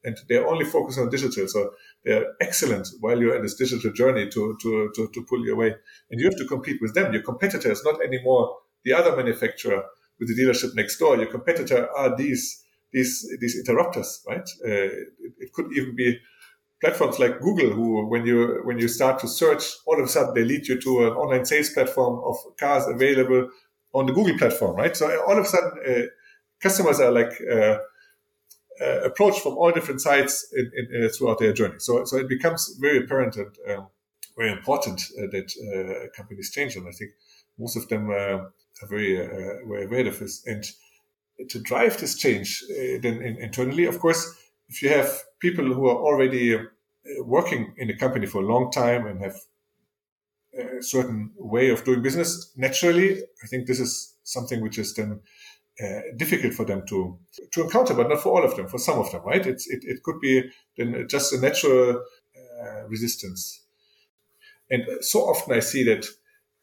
and 0.03 0.17
they're 0.27 0.47
only 0.47 0.65
focused 0.65 0.99
on 0.99 1.09
digital. 1.09 1.47
So 1.47 1.71
they're 2.03 2.25
excellent 2.39 2.87
while 2.99 3.19
you're 3.19 3.35
in 3.35 3.43
this 3.43 3.55
digital 3.55 3.91
journey 3.91 4.29
to, 4.29 4.57
to, 4.61 4.91
to, 4.95 5.09
to 5.13 5.25
pull 5.29 5.45
you 5.45 5.53
away. 5.53 5.75
And 6.09 6.19
you 6.19 6.25
have 6.25 6.37
to 6.37 6.45
compete 6.45 6.81
with 6.81 6.93
them. 6.93 7.13
Your 7.13 7.23
competitor 7.23 7.71
is 7.71 7.83
not 7.83 8.03
anymore 8.03 8.57
the 8.83 8.93
other 8.93 9.15
manufacturer 9.15 9.83
with 10.19 10.27
the 10.29 10.41
dealership 10.41 10.75
next 10.75 10.97
door. 10.97 11.17
Your 11.17 11.27
competitor 11.27 11.89
are 11.95 12.15
these, 12.15 12.63
these, 12.91 13.27
these 13.39 13.57
interrupters, 13.59 14.23
right? 14.27 14.47
Uh, 14.65 14.89
it, 14.89 15.33
it 15.39 15.53
could 15.53 15.67
even 15.75 15.95
be 15.95 16.19
platforms 16.81 17.19
like 17.19 17.39
Google, 17.39 17.69
who 17.69 18.07
when 18.07 18.25
you 18.25 18.61
when 18.63 18.79
you 18.79 18.87
start 18.87 19.19
to 19.19 19.27
search, 19.27 19.63
all 19.85 19.99
of 19.99 20.05
a 20.05 20.09
sudden 20.09 20.33
they 20.33 20.43
lead 20.43 20.67
you 20.67 20.81
to 20.81 21.05
an 21.05 21.13
online 21.13 21.45
sales 21.45 21.69
platform 21.69 22.21
of 22.25 22.35
cars 22.59 22.85
available 22.87 23.49
on 23.93 24.07
the 24.07 24.13
Google 24.13 24.37
platform, 24.37 24.75
right? 24.75 24.97
So 24.97 25.05
all 25.27 25.37
of 25.37 25.45
a 25.45 25.47
sudden, 25.47 25.71
uh, 25.87 26.01
customers 26.59 26.99
are 26.99 27.11
like 27.11 27.33
uh, 27.41 27.77
uh, 28.81 29.01
approached 29.01 29.41
from 29.41 29.57
all 29.57 29.71
different 29.71 30.01
sides 30.01 30.47
in, 30.53 30.71
in, 30.75 31.03
uh, 31.03 31.09
throughout 31.09 31.39
their 31.39 31.53
journey. 31.53 31.75
So 31.79 32.05
so 32.05 32.17
it 32.17 32.29
becomes 32.29 32.77
very 32.79 33.03
apparent 33.03 33.35
and 33.35 33.55
um, 33.69 33.87
very 34.37 34.51
important 34.51 35.01
uh, 35.17 35.27
that 35.31 35.51
uh, 35.67 36.07
companies 36.15 36.51
change, 36.51 36.75
and 36.75 36.87
I 36.87 36.91
think 36.91 37.11
most 37.57 37.77
of 37.77 37.87
them 37.87 38.09
are 38.09 38.51
very 38.89 39.15
very 39.67 39.85
aware 39.85 40.07
of 40.07 40.19
this. 40.19 40.45
And 40.45 40.63
to 41.49 41.59
drive 41.59 41.97
this 41.97 42.15
change, 42.17 42.63
then 43.01 43.21
in, 43.21 43.37
internally, 43.37 43.85
of 43.85 43.99
course 43.99 44.35
if 44.71 44.81
you 44.81 44.89
have 44.89 45.23
people 45.39 45.65
who 45.65 45.87
are 45.87 45.97
already 45.97 46.55
uh, 46.55 46.63
working 47.25 47.73
in 47.77 47.89
the 47.89 47.97
company 47.97 48.25
for 48.25 48.41
a 48.41 48.45
long 48.45 48.71
time 48.71 49.05
and 49.05 49.21
have 49.21 49.35
a 50.57 50.81
certain 50.81 51.31
way 51.37 51.69
of 51.69 51.83
doing 51.83 52.01
business, 52.01 52.51
naturally, 52.55 53.21
I 53.43 53.47
think 53.47 53.67
this 53.67 53.79
is 53.79 54.15
something 54.23 54.61
which 54.61 54.77
is 54.77 54.93
then 54.95 55.19
uh, 55.81 56.01
difficult 56.17 56.53
for 56.53 56.65
them 56.65 56.85
to 56.87 57.19
to 57.51 57.63
encounter, 57.63 57.93
but 57.93 58.09
not 58.09 58.21
for 58.21 58.29
all 58.37 58.43
of 58.43 58.55
them. 58.55 58.67
For 58.67 58.77
some 58.77 58.99
of 58.99 59.11
them, 59.11 59.21
right? 59.23 59.45
It's 59.45 59.67
it, 59.67 59.83
it 59.83 60.03
could 60.03 60.19
be 60.19 60.43
then 60.77 61.07
just 61.07 61.33
a 61.33 61.39
natural 61.39 62.03
uh, 62.35 62.87
resistance. 62.87 63.61
And 64.69 64.83
so 65.01 65.21
often 65.21 65.53
I 65.53 65.59
see 65.59 65.83
that 65.83 66.05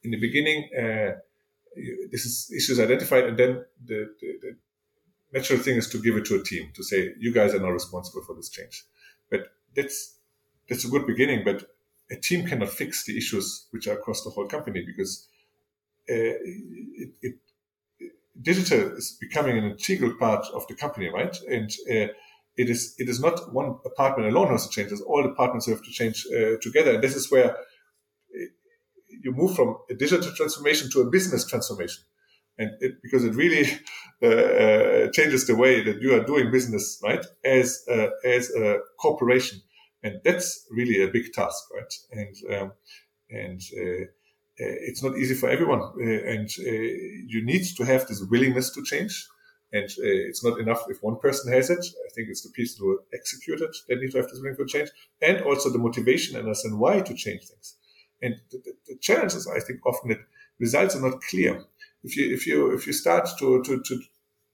in 0.02 0.10
the 0.12 0.20
beginning, 0.20 0.68
uh, 0.74 1.18
this 2.10 2.24
is 2.24 2.50
issues 2.56 2.80
identified, 2.80 3.24
and 3.24 3.38
then 3.38 3.64
the, 3.84 4.14
the, 4.20 4.38
the 4.40 4.56
natural 5.32 5.58
thing 5.58 5.76
is 5.76 5.88
to 5.90 6.00
give 6.02 6.16
it 6.16 6.24
to 6.26 6.36
a 6.36 6.42
team 6.42 6.70
to 6.74 6.82
say 6.82 7.12
you 7.18 7.32
guys 7.32 7.54
are 7.54 7.60
not 7.60 7.68
responsible 7.70 8.22
for 8.22 8.34
this 8.34 8.48
change 8.48 8.84
but 9.30 9.48
that's 9.76 10.16
that's 10.68 10.84
a 10.84 10.88
good 10.88 11.06
beginning 11.06 11.42
but 11.44 11.70
a 12.10 12.16
team 12.16 12.46
cannot 12.46 12.70
fix 12.70 13.04
the 13.04 13.16
issues 13.16 13.66
which 13.70 13.86
are 13.86 13.98
across 13.98 14.24
the 14.24 14.30
whole 14.30 14.46
company 14.46 14.82
because 14.84 15.28
uh, 16.10 16.36
it, 16.42 17.10
it, 17.20 17.34
digital 18.42 18.96
is 18.96 19.16
becoming 19.20 19.58
an 19.58 19.64
integral 19.64 20.14
part 20.14 20.46
of 20.54 20.66
the 20.68 20.74
company 20.74 21.08
right? 21.08 21.36
And 21.50 21.70
uh, 21.90 22.12
it 22.56 22.68
is 22.68 22.94
it 22.98 23.08
is 23.08 23.20
not 23.20 23.52
one 23.52 23.78
apartment 23.84 24.28
alone 24.28 24.48
has 24.48 24.66
to 24.66 24.70
change 24.70 24.92
it's 24.92 25.00
all 25.00 25.22
departments 25.22 25.66
have 25.66 25.82
to 25.82 25.90
change 25.90 26.26
uh, 26.26 26.56
together. 26.60 26.94
And 26.94 27.02
this 27.02 27.16
is 27.16 27.30
where 27.30 27.52
uh, 27.52 28.44
you 29.22 29.32
move 29.32 29.54
from 29.54 29.76
a 29.90 29.94
digital 29.94 30.32
transformation 30.32 30.90
to 30.92 31.00
a 31.00 31.10
business 31.10 31.46
transformation. 31.46 32.02
And 32.58 32.70
it, 32.80 33.00
because 33.02 33.24
it 33.24 33.34
really 33.34 33.66
uh, 34.22 34.26
uh, 34.26 35.10
changes 35.12 35.46
the 35.46 35.54
way 35.54 35.82
that 35.84 36.00
you 36.00 36.14
are 36.14 36.24
doing 36.24 36.50
business, 36.50 37.00
right? 37.02 37.24
As 37.44 37.84
uh, 37.90 38.08
as 38.24 38.50
a 38.50 38.78
corporation, 39.00 39.60
and 40.02 40.20
that's 40.24 40.66
really 40.70 41.02
a 41.02 41.08
big 41.08 41.32
task, 41.32 41.64
right? 41.74 41.94
And 42.10 42.34
um, 42.54 42.72
and 43.30 43.60
uh 43.76 44.04
Uh, 44.60 44.76
it's 44.88 45.02
not 45.02 45.16
easy 45.16 45.34
for 45.34 45.48
everyone, 45.48 45.80
uh, 45.80 46.32
and 46.32 46.48
uh, 46.60 46.70
you 47.26 47.44
need 47.44 47.64
to 47.76 47.84
have 47.84 48.06
this 48.06 48.22
willingness 48.30 48.70
to 48.74 48.82
change. 48.82 49.26
And 49.70 49.84
uh, 49.84 50.28
it's 50.28 50.42
not 50.42 50.58
enough 50.58 50.84
if 50.88 51.02
one 51.02 51.18
person 51.18 51.52
has 51.52 51.68
it. 51.68 51.84
I 51.84 52.10
think 52.14 52.28
it's 52.28 52.42
the 52.42 52.50
people 52.50 52.74
who 52.78 53.00
execute 53.12 53.60
it 53.60 53.76
that 53.88 54.00
need 54.00 54.12
to 54.12 54.18
have 54.18 54.28
this 54.28 54.40
willingness 54.40 54.72
to 54.72 54.78
change, 54.78 54.90
and 55.20 55.42
also 55.42 55.70
the 55.70 55.78
motivation 55.78 56.36
and 56.36 56.46
understand 56.46 56.78
why 56.78 57.00
to 57.00 57.14
change 57.14 57.42
things. 57.46 57.76
And 58.22 58.34
the, 58.50 58.58
the, 58.64 58.72
the 58.88 58.98
challenge 59.00 59.34
is, 59.34 59.46
I 59.46 59.60
think, 59.60 59.84
often 59.86 60.08
that 60.10 60.20
results 60.58 60.96
are 60.96 61.02
not 61.08 61.20
clear 61.22 61.64
if 62.02 62.16
you 62.16 62.32
if 62.32 62.46
you 62.46 62.72
if 62.72 62.86
you 62.86 62.92
start 62.92 63.28
to 63.38 63.62
to, 63.62 63.82
to 63.82 64.00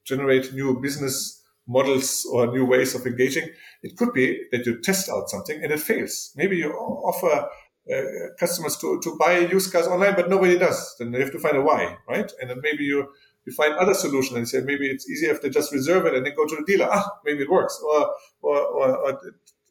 generate 0.05 0.53
new 0.53 0.79
business 0.79 1.41
models 1.67 2.27
or 2.31 2.47
new 2.47 2.65
ways 2.65 2.93
of 2.93 3.05
engaging, 3.07 3.49
it 3.81 3.97
could 3.97 4.13
be 4.13 4.43
that 4.51 4.65
you 4.65 4.79
test 4.81 5.09
out 5.09 5.29
something 5.29 5.63
and 5.63 5.71
it 5.71 5.79
fails. 5.79 6.31
Maybe 6.35 6.57
you 6.57 6.71
offer 6.71 7.49
uh, 7.93 8.33
customers 8.39 8.77
to, 8.77 8.99
to 9.03 9.15
buy 9.19 9.39
used 9.39 9.71
cars 9.71 9.87
online, 9.87 10.15
but 10.15 10.29
nobody 10.29 10.57
does. 10.57 10.95
Then 10.97 11.13
you 11.13 11.19
have 11.19 11.31
to 11.31 11.39
find 11.39 11.57
a 11.57 11.61
why, 11.61 11.97
right? 12.07 12.31
And 12.41 12.49
then 12.49 12.59
maybe 12.61 12.83
you, 12.83 13.07
you 13.45 13.53
find 13.53 13.73
other 13.75 13.93
solutions 13.93 14.37
and 14.37 14.49
say 14.49 14.61
maybe 14.61 14.89
it's 14.89 15.09
easier 15.09 15.31
if 15.31 15.41
they 15.41 15.49
just 15.49 15.71
reserve 15.71 16.05
it 16.05 16.15
and 16.15 16.25
then 16.25 16.33
go 16.35 16.45
to 16.45 16.55
the 16.55 16.63
dealer. 16.65 16.87
Ah, 16.91 17.19
maybe 17.23 17.43
it 17.43 17.49
works. 17.49 17.79
Or, 17.83 18.11
or, 18.41 18.57
or, 18.57 18.97
or 18.97 19.21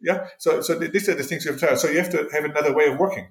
yeah. 0.00 0.26
So, 0.38 0.60
so 0.60 0.78
these 0.78 1.08
are 1.08 1.14
the 1.14 1.24
things 1.24 1.44
you 1.44 1.50
have 1.50 1.60
to 1.60 1.66
try. 1.66 1.74
So 1.76 1.88
you 1.88 1.98
have 1.98 2.10
to 2.10 2.28
have 2.32 2.44
another 2.44 2.74
way 2.74 2.86
of 2.86 2.98
working. 2.98 3.28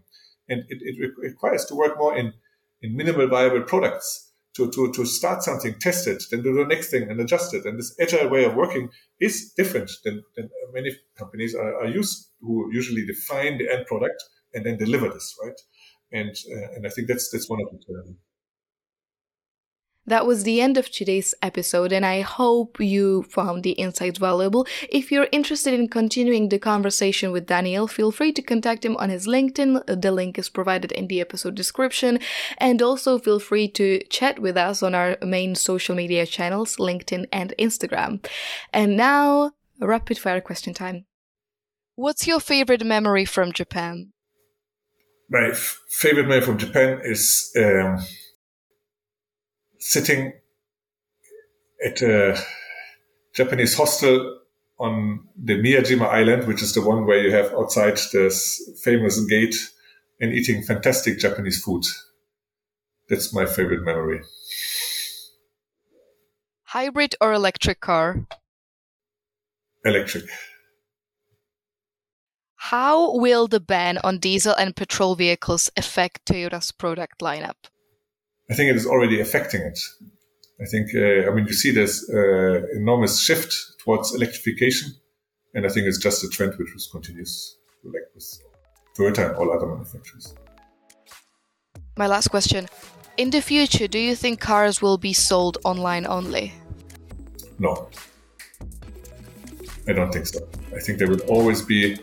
And 0.49 0.63
it, 0.67 0.79
it 0.81 1.11
requires 1.17 1.65
to 1.65 1.75
work 1.75 1.97
more 1.97 2.17
in, 2.17 2.33
in 2.81 2.97
minimal 2.97 3.27
viable 3.27 3.61
products 3.61 4.31
to, 4.55 4.69
to, 4.69 4.91
to 4.91 5.05
start 5.05 5.43
something, 5.43 5.75
test 5.79 6.07
it, 6.07 6.23
then 6.29 6.43
do 6.43 6.53
the 6.53 6.65
next 6.65 6.89
thing 6.89 7.09
and 7.09 7.19
adjust 7.19 7.53
it. 7.53 7.65
And 7.65 7.79
this 7.79 7.95
agile 7.99 8.29
way 8.29 8.43
of 8.43 8.55
working 8.55 8.89
is 9.19 9.51
different 9.55 9.89
than, 10.03 10.23
than 10.35 10.49
many 10.73 10.91
companies 11.17 11.55
are, 11.55 11.75
are 11.75 11.87
used 11.87 12.29
who 12.41 12.69
usually 12.71 13.05
define 13.05 13.57
the 13.57 13.71
end 13.71 13.85
product 13.87 14.23
and 14.53 14.65
then 14.65 14.77
deliver 14.77 15.09
this, 15.09 15.35
right? 15.43 15.59
And, 16.11 16.29
uh, 16.29 16.75
and 16.75 16.85
I 16.85 16.89
think 16.89 17.07
that's, 17.07 17.29
that's 17.31 17.49
one 17.49 17.61
of 17.61 17.71
the 17.71 17.83
challenges. 17.85 18.15
That 20.05 20.25
was 20.25 20.43
the 20.43 20.59
end 20.59 20.77
of 20.77 20.91
today's 20.91 21.33
episode, 21.41 21.93
and 21.93 22.05
I 22.05 22.19
hope 22.19 22.77
you 22.77 23.23
found 23.23 23.63
the 23.63 23.71
insights 23.71 24.19
valuable. 24.19 24.67
If 24.89 25.13
you're 25.13 25.29
interested 25.31 25.73
in 25.73 25.87
continuing 25.87 26.49
the 26.49 26.59
conversation 26.59 27.31
with 27.31 27.45
Daniel, 27.45 27.87
feel 27.87 28.11
free 28.11 28.33
to 28.33 28.41
contact 28.41 28.83
him 28.83 28.97
on 28.97 29.09
his 29.09 29.27
LinkedIn. 29.27 30.01
The 30.01 30.11
link 30.11 30.37
is 30.37 30.49
provided 30.49 30.91
in 30.91 31.07
the 31.07 31.21
episode 31.21 31.55
description. 31.55 32.19
And 32.57 32.81
also 32.81 33.17
feel 33.17 33.39
free 33.39 33.69
to 33.69 34.03
chat 34.09 34.39
with 34.39 34.57
us 34.57 34.83
on 34.83 34.93
our 34.93 35.17
main 35.21 35.55
social 35.55 35.95
media 35.95 36.25
channels, 36.25 36.75
LinkedIn 36.75 37.27
and 37.31 37.53
Instagram. 37.57 38.25
And 38.73 38.97
now, 38.97 39.51
rapid 39.79 40.17
fire 40.17 40.41
question 40.41 40.73
time. 40.73 41.05
What's 41.95 42.27
your 42.27 42.41
favorite 42.41 42.85
memory 42.85 43.23
from 43.23 43.53
Japan? 43.53 44.12
My 45.33 45.49
f- 45.49 45.81
favorite 45.89 46.27
memory 46.27 46.45
from 46.45 46.57
Japan 46.57 47.01
is. 47.03 47.51
Um 47.57 47.99
sitting 49.83 50.31
at 51.85 52.01
a 52.01 52.37
Japanese 53.33 53.75
hostel 53.75 54.39
on 54.79 55.27
the 55.35 55.55
Miyajima 55.55 56.07
Island, 56.07 56.47
which 56.47 56.61
is 56.63 56.73
the 56.73 56.81
one 56.81 57.05
where 57.05 57.21
you 57.21 57.31
have 57.31 57.53
outside 57.53 57.99
this 58.13 58.61
famous 58.81 59.19
gate 59.25 59.55
and 60.21 60.33
eating 60.33 60.63
fantastic 60.63 61.19
Japanese 61.19 61.61
food. 61.61 61.83
That's 63.09 63.33
my 63.33 63.45
favorite 63.45 63.83
memory. 63.83 64.21
Hybrid 66.63 67.15
or 67.19 67.33
electric 67.33 67.81
car? 67.81 68.25
Electric. 69.83 70.25
How 72.71 73.17
will 73.17 73.49
the 73.49 73.59
ban 73.59 73.97
on 74.05 74.19
diesel 74.19 74.55
and 74.55 74.73
petrol 74.73 75.15
vehicles 75.15 75.69
affect 75.75 76.25
Toyota's 76.25 76.71
product 76.71 77.19
lineup? 77.19 77.57
I 78.49 78.53
think 78.53 78.69
it 78.69 78.77
is 78.77 78.85
already 78.85 79.19
affecting 79.19 79.59
it. 79.63 79.77
I 80.61 80.65
think, 80.71 80.95
uh, 80.95 81.29
I 81.29 81.35
mean, 81.35 81.45
you 81.45 81.51
see 81.51 81.71
this 81.71 82.09
uh, 82.09 82.61
enormous 82.73 83.19
shift 83.19 83.53
towards 83.83 84.15
electrification, 84.15 84.93
and 85.53 85.65
I 85.65 85.69
think 85.69 85.87
it's 85.87 85.97
just 85.97 86.23
a 86.23 86.29
trend 86.29 86.53
which 86.57 86.69
continues, 86.89 87.57
like 87.83 88.03
with 88.15 88.39
Toyota 88.97 89.27
and 89.27 89.35
all 89.35 89.51
other 89.51 89.67
manufacturers. 89.67 90.33
My 91.97 92.07
last 92.07 92.29
question. 92.29 92.69
In 93.17 93.29
the 93.31 93.41
future, 93.41 93.89
do 93.89 93.99
you 93.99 94.15
think 94.15 94.39
cars 94.39 94.81
will 94.81 94.97
be 94.97 95.11
sold 95.11 95.57
online 95.65 96.07
only? 96.07 96.53
No. 97.59 97.89
I 99.85 99.91
don't 99.91 100.13
think 100.13 100.27
so. 100.27 100.47
I 100.73 100.79
think 100.79 100.97
there 100.97 101.09
will 101.09 101.23
always 101.27 101.61
be, 101.61 101.97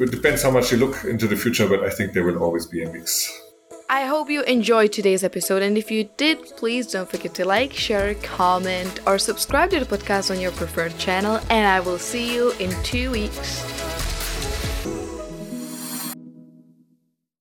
it 0.00 0.10
depends 0.10 0.42
how 0.42 0.50
much 0.50 0.72
you 0.72 0.78
look 0.78 1.04
into 1.04 1.26
the 1.26 1.36
future, 1.36 1.68
but 1.68 1.84
I 1.84 1.90
think 1.90 2.12
there 2.12 2.24
will 2.24 2.42
always 2.42 2.66
be 2.66 2.82
a 2.82 2.90
mix. 2.90 3.30
I 3.88 4.06
hope 4.06 4.30
you 4.30 4.42
enjoyed 4.42 4.92
today's 4.92 5.24
episode, 5.24 5.62
and 5.62 5.76
if 5.76 5.90
you 5.90 6.08
did, 6.16 6.38
please 6.56 6.86
don't 6.86 7.10
forget 7.10 7.34
to 7.34 7.44
like, 7.44 7.72
share, 7.72 8.14
comment, 8.14 9.00
or 9.04 9.18
subscribe 9.18 9.70
to 9.70 9.80
the 9.80 9.84
podcast 9.84 10.30
on 10.30 10.40
your 10.40 10.52
preferred 10.52 10.96
channel. 10.96 11.40
And 11.50 11.66
I 11.66 11.80
will 11.80 11.98
see 11.98 12.32
you 12.32 12.52
in 12.60 12.70
two 12.84 13.10
weeks. 13.10 13.89